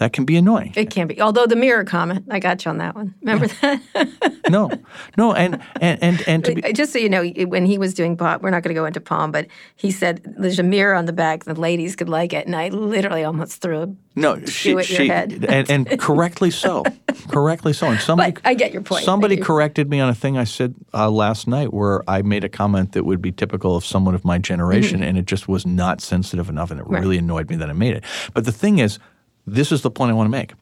[0.00, 0.72] that can be annoying.
[0.76, 1.20] It can be.
[1.20, 3.14] Although the mirror comment, I got you on that one.
[3.20, 3.78] Remember yeah.
[3.92, 4.32] that?
[4.48, 4.70] no,
[5.18, 8.16] no, and and and and to be, just so you know, when he was doing
[8.16, 9.46] Palm, we're not going to go into Palm, but
[9.76, 12.70] he said there's a mirror on the back, the ladies could like it, and I
[12.70, 16.82] literally almost threw a no, she, she and, and, correctly so,
[17.28, 17.86] correctly so.
[17.86, 19.04] And somebody, but I get your point.
[19.04, 22.48] Somebody corrected me on a thing I said uh, last night where I made a
[22.48, 25.08] comment that would be typical of someone of my generation, mm-hmm.
[25.10, 27.00] and it just was not sensitive enough, and it right.
[27.00, 28.04] really annoyed me that I made it.
[28.34, 28.98] But the thing is,
[29.46, 30.52] this is the point I want to make.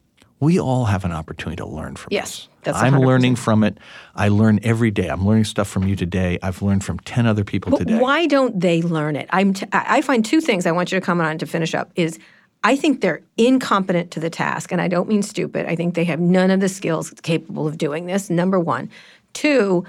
[0.40, 2.74] We all have an opportunity to learn from yes, this.
[2.74, 3.76] Yes, I'm learning from it.
[4.14, 5.08] I learn every day.
[5.08, 6.38] I'm learning stuff from you today.
[6.42, 7.98] I've learned from 10 other people but today.
[7.98, 9.28] Why don't they learn it?
[9.30, 11.90] I'm t- I find two things I want you to comment on to finish up
[11.96, 12.18] is–
[12.64, 15.66] I think they're incompetent to the task, and I don't mean stupid.
[15.66, 18.30] I think they have none of the skills capable of doing this.
[18.30, 18.90] Number one.
[19.32, 19.84] Two,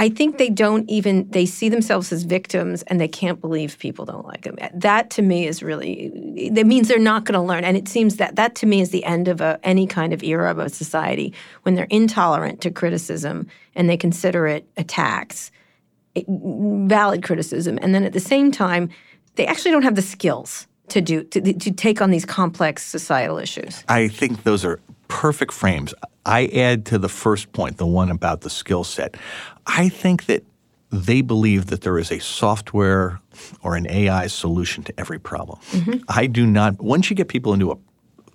[0.00, 4.06] I think they don't even they see themselves as victims and they can't believe people
[4.06, 4.56] don't like them.
[4.72, 7.64] That to me is really that means they're not going to learn.
[7.64, 10.22] And it seems that that to me is the end of a, any kind of
[10.22, 11.34] era of a society
[11.64, 15.52] when they're intolerant to criticism and they consider it attacks,
[16.26, 18.88] valid criticism, and then at the same time
[19.34, 23.36] they actually don't have the skills to do to, to take on these complex societal
[23.36, 23.84] issues?
[23.86, 25.92] I think those are perfect frames.
[26.24, 29.16] I add to the first point, the one about the skill set.
[29.76, 30.44] I think that
[30.90, 33.20] they believe that there is a software
[33.62, 35.58] or an AI solution to every problem.
[35.70, 36.04] Mm-hmm.
[36.08, 36.80] I do not.
[36.82, 37.76] Once you get people into a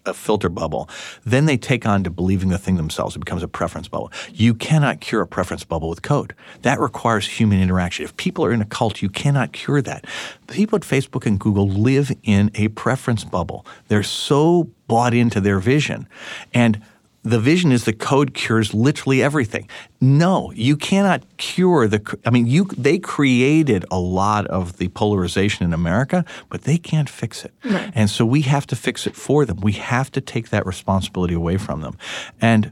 [0.05, 0.89] a filter bubble.
[1.25, 3.15] Then they take on to believing the thing themselves.
[3.15, 4.11] It becomes a preference bubble.
[4.33, 6.35] You cannot cure a preference bubble with code.
[6.61, 8.05] That requires human interaction.
[8.05, 10.05] If people are in a cult, you cannot cure that.
[10.47, 13.65] People at Facebook and Google live in a preference bubble.
[13.87, 16.07] They're so bought into their vision.
[16.53, 16.81] And
[17.25, 19.67] the vision is the code cures literally everything.
[19.99, 22.19] No, you cannot cure the.
[22.23, 27.09] I mean, you they created a lot of the polarization in America, but they can't
[27.09, 27.51] fix it.
[27.65, 27.91] Right.
[27.95, 29.57] And so we have to fix it for them.
[29.61, 31.97] We have to take that responsibility away from them.
[32.39, 32.71] And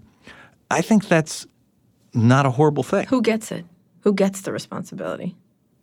[0.69, 1.47] I think that's
[2.13, 3.07] not a horrible thing.
[3.07, 3.65] Who gets it?
[4.01, 5.35] Who gets the responsibility?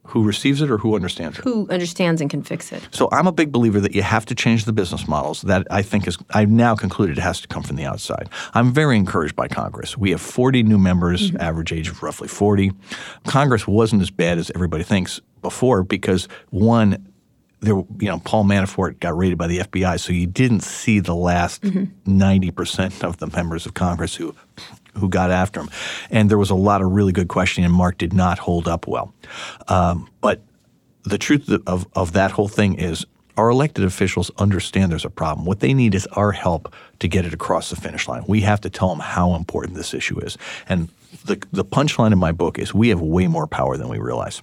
[0.05, 1.45] Who receives it or who understands it?
[1.45, 2.89] Who understands and can fix it.
[2.91, 5.43] So I'm a big believer that you have to change the business models.
[5.43, 8.29] That I think is I've now concluded it has to come from the outside.
[8.55, 9.97] I'm very encouraged by Congress.
[9.97, 11.41] We have 40 new members, mm-hmm.
[11.41, 12.73] average age of roughly 40.
[13.27, 17.07] Congress wasn't as bad as everybody thinks before because one
[17.61, 21.15] there, you know, Paul Manafort got raided by the FBI, so you didn't see the
[21.15, 21.85] last mm-hmm.
[22.07, 24.35] 90 percent of the members of Congress who
[24.95, 25.71] who got after him.
[26.11, 28.87] And there was a lot of really good questioning, and Mark did not hold up
[28.87, 29.15] well.
[29.69, 30.43] Um, but
[31.03, 35.47] the truth of, of that whole thing is our elected officials understand there's a problem.
[35.47, 38.25] What they need is our help to get it across the finish line.
[38.27, 40.37] We have to tell them how important this issue is.
[40.69, 40.91] And
[41.25, 44.43] the, the punchline in my book is we have way more power than we realize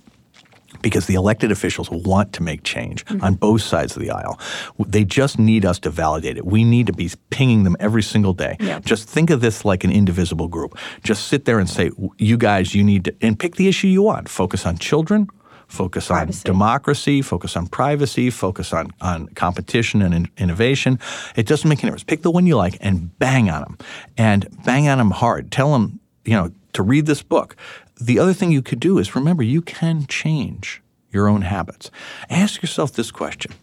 [0.81, 3.23] because the elected officials want to make change mm-hmm.
[3.23, 4.39] on both sides of the aisle.
[4.85, 6.45] They just need us to validate it.
[6.45, 8.57] We need to be pinging them every single day.
[8.59, 8.79] Yeah.
[8.79, 10.77] Just think of this like an indivisible group.
[11.03, 14.01] Just sit there and say, you guys, you need to, and pick the issue you
[14.01, 14.29] want.
[14.29, 15.27] Focus on children,
[15.67, 16.39] focus privacy.
[16.39, 20.99] on democracy, focus on privacy, focus on, on competition and in, innovation.
[21.35, 22.03] It doesn't make any difference.
[22.03, 23.77] Pick the one you like and bang on them.
[24.17, 25.51] And bang on them hard.
[25.51, 27.55] Tell them, you know, to read this book.
[27.99, 31.89] The other thing you could do is remember you can change your own habits.
[32.29, 33.53] Ask yourself this question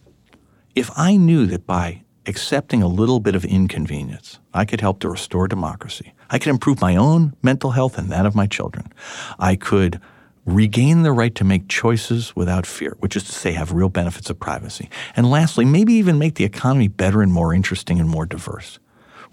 [0.75, 5.09] If I knew that by accepting a little bit of inconvenience, I could help to
[5.09, 8.91] restore democracy, I could improve my own mental health and that of my children.
[9.39, 10.01] I could
[10.45, 14.29] regain the right to make choices without fear, which is to say, have real benefits
[14.29, 14.89] of privacy.
[15.15, 18.79] And lastly, maybe even make the economy better and more interesting and more diverse.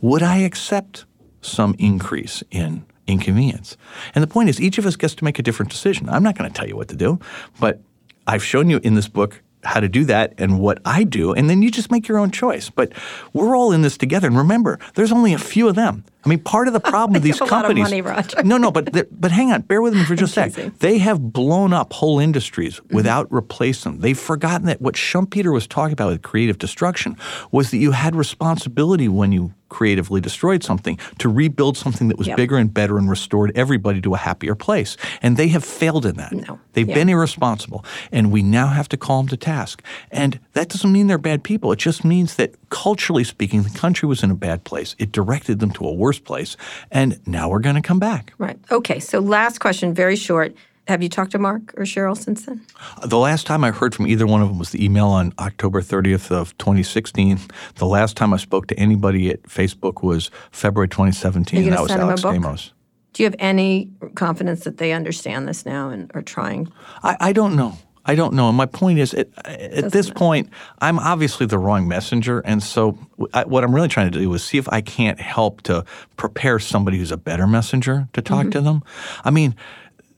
[0.01, 1.05] Would I accept
[1.43, 3.77] some increase in inconvenience?
[4.15, 6.09] And the point is, each of us gets to make a different decision.
[6.09, 7.19] I'm not going to tell you what to do,
[7.61, 7.81] but
[8.27, 11.49] I've shown you in this book how to do that and what I do, and
[11.49, 12.69] then you just make your own choice.
[12.69, 12.93] But
[13.33, 14.27] we're all in this together.
[14.27, 16.05] And remember, there's only a few of them.
[16.25, 18.05] I mean, part of the problem with these have a lot of companies.
[18.05, 18.49] money.
[18.49, 20.79] No, no, but but hang on, bear with me for just a sec.
[20.81, 22.97] They have blown up whole industries Mm-hmm.
[22.97, 24.01] without replacing them.
[24.01, 27.17] They've forgotten that what Schumpeter was talking about with creative destruction
[27.53, 32.27] was that you had responsibility when you creatively destroyed something to rebuild something that was
[32.29, 32.37] Yep.
[32.37, 34.97] bigger and better and restored everybody to a happier place.
[35.23, 36.33] And they have failed in that.
[36.33, 36.59] No.
[36.75, 36.95] They've Yeah.
[36.95, 39.83] been irresponsible, and we now have to call them to task.
[40.11, 41.73] And that doesn't mean they're bad people.
[41.73, 44.95] It just means that culturally speaking, the country was in a bad place.
[44.99, 46.57] It directed them to a worse place,
[46.91, 48.33] and now we're going to come back.
[48.39, 48.59] Right.
[48.71, 49.01] Okay.
[49.01, 50.55] So last question, very short.
[50.89, 52.61] Have you talked to Mark or Sheryl since then?
[53.05, 55.81] The last time I heard from either one of them was the email on October
[55.81, 57.39] 30th of 2016.
[57.77, 61.63] The last time I spoke to anybody at Facebook was February 2017.
[61.65, 62.23] And that was send them a Alex?
[62.23, 62.71] Stamos.
[63.13, 66.73] Do you have any confidence that they understand this now and are trying?
[67.05, 67.79] I, I don't know.
[68.05, 68.49] I don't know.
[68.49, 70.51] And my point is, at, at this point,
[70.81, 72.41] I'm obviously the wrong messenger.
[72.41, 72.99] And so,
[73.33, 75.85] I, what I'm really trying to do is see if I can't help to
[76.17, 78.51] prepare somebody who's a better messenger to talk Mm-hmm.
[78.51, 78.83] to them.
[79.25, 79.55] I mean,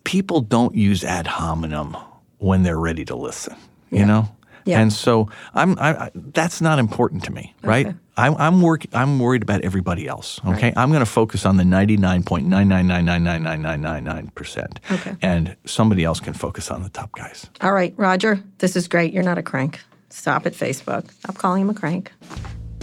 [0.04, 1.96] people don't use ad hominem
[2.38, 3.56] when they're ready to listen,
[3.90, 4.28] you know?
[4.66, 4.80] Yeah.
[4.80, 7.94] And so I'm I, I, that's not important to me, right?
[8.16, 10.40] I'm I'm work I'm worried about everybody else.
[10.46, 15.16] Okay, I'm going to focus on the 99.999999999 percent, Okay.
[15.20, 17.46] and somebody else can focus on the top guys.
[17.60, 19.12] All right, Roger, this is great.
[19.12, 19.80] You're not a crank.
[20.08, 21.10] Stop at Facebook.
[21.10, 22.12] Stop calling him a crank.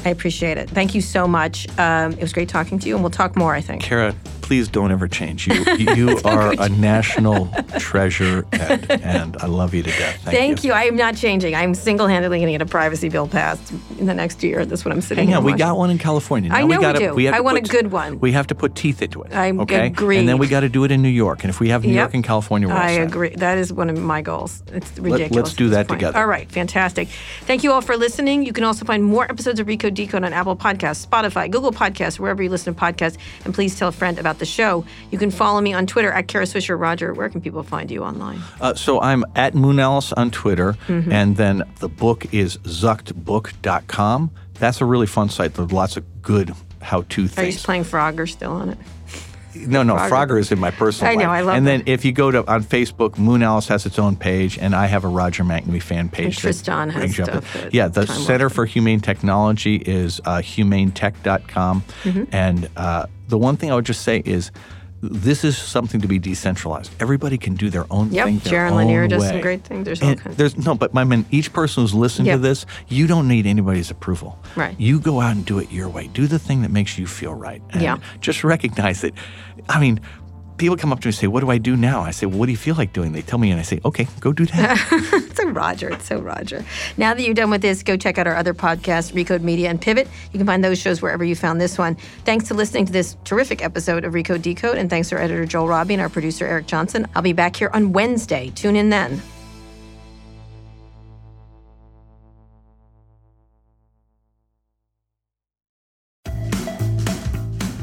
[0.05, 0.69] I appreciate it.
[0.69, 1.67] Thank you so much.
[1.77, 3.83] Um, it was great talking to you, and we'll talk more, I think.
[3.83, 5.47] Kara, please don't ever change.
[5.47, 5.53] You
[5.95, 7.47] you are a national
[7.79, 10.21] treasure, and, and I love you to death.
[10.23, 10.73] Thank, Thank you.
[10.73, 11.55] I am not changing.
[11.55, 14.65] I'm single-handedly going to get a privacy bill passed in the next year.
[14.65, 15.65] That's what I'm sitting on, we watching.
[15.65, 16.51] got one in California.
[16.51, 17.17] I know we gotta, do.
[17.17, 18.19] have I want a good one.
[18.19, 19.33] We have to put teeth into it.
[19.33, 19.85] I okay?
[19.87, 20.17] agree.
[20.17, 21.43] And then we got to do it in New York.
[21.43, 21.97] And if we have New Yep.
[22.01, 23.07] York and California, we're I set.
[23.07, 23.29] agree.
[23.35, 24.63] That is one of my goals.
[24.73, 25.31] It's ridiculous.
[25.31, 26.17] let's do that together.
[26.17, 27.07] All right, fantastic.
[27.41, 28.45] Thank you all for listening.
[28.45, 32.19] You can also find more episodes of Recode Decode on Apple Podcasts, Spotify, Google Podcasts,
[32.19, 33.17] wherever you listen to podcasts.
[33.45, 34.85] And please tell a friend about the show.
[35.11, 36.79] You can follow me on Twitter at Kara Swisher.
[36.79, 38.39] Roger, where can people find you online?
[38.59, 41.11] Uh, so I'm at Moonalice on Twitter, Mm-hmm.
[41.11, 44.31] and then the book is zuckedbook.com.
[44.55, 45.53] That's a really fun site.
[45.55, 47.37] There's lots of good how-to things.
[47.37, 48.77] Are you playing Frogger still on it?
[49.55, 50.09] No, no, Frogger?
[50.09, 51.29] Frogger is in my personal I know, life.
[51.29, 54.57] I love And then if you go to on Facebook, Moonalice has its own page,
[54.57, 56.25] and I have a Roger McNamee fan page.
[56.25, 60.21] And Tristan has brings you up- stuff that Yeah, the Center for Humane Technology is
[60.25, 61.83] uh, humanetech.com.
[62.03, 62.23] Mm-hmm.
[62.31, 64.51] And uh, the one thing I would just say is
[65.01, 66.91] this is something to be decentralized.
[66.99, 68.37] Everybody can do their own Yep, thing.
[68.39, 69.29] their Jaron own Lanier does way.
[69.29, 69.85] some great things.
[69.85, 70.35] There's all kinds.
[70.37, 72.35] There's no, but my man, each person who's listening Yep.
[72.37, 74.37] to this, you don't need anybody's approval.
[74.55, 74.75] Right.
[74.79, 76.07] You go out and do it your way.
[76.13, 77.61] Do the thing that makes you feel right.
[77.71, 77.97] And Yeah.
[78.19, 79.13] Just recognize that.
[79.69, 79.99] I mean,
[80.61, 82.39] people come up to me and say, "What do I do now?" I say, well,
[82.39, 84.45] "What do you feel like doing?" They tell me, and I say, "Okay, go do
[84.45, 84.77] that."
[85.31, 85.89] It's so Roger.
[85.89, 86.63] It's so Roger.
[86.97, 89.79] Now that you're done with this, go check out our other podcasts, Recode Media and
[89.79, 90.07] Pivot.
[90.33, 91.95] You can find those shows wherever you found this one.
[92.25, 95.45] Thanks to listening to this terrific episode of Recode Decode, and thanks to our editor
[95.45, 97.07] Joel Robbie and our producer Eric Johnson.
[97.15, 98.51] I'll be back here on Wednesday.
[98.53, 99.21] Tune in then.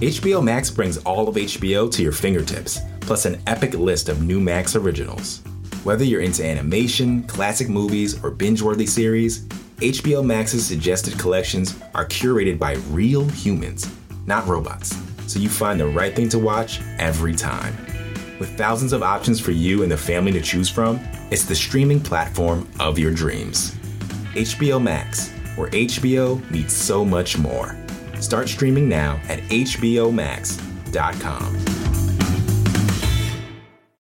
[0.01, 4.39] HBO Max brings all of HBO to your fingertips, plus an epic list of new
[4.39, 5.43] Max originals.
[5.83, 9.49] Whether you're into animation, classic movies, or binge worthy series,
[9.79, 13.93] HBO Max's suggested collections are curated by real humans,
[14.25, 14.97] not robots,
[15.27, 17.77] so you find the right thing to watch every time.
[18.39, 21.01] With thousands of options for you and the family to choose from,
[21.33, 23.75] it's the streaming platform of your dreams.
[24.35, 27.77] HBO Max, where HBO meets so much more.
[28.21, 31.98] Start streaming now at HBOMax.com.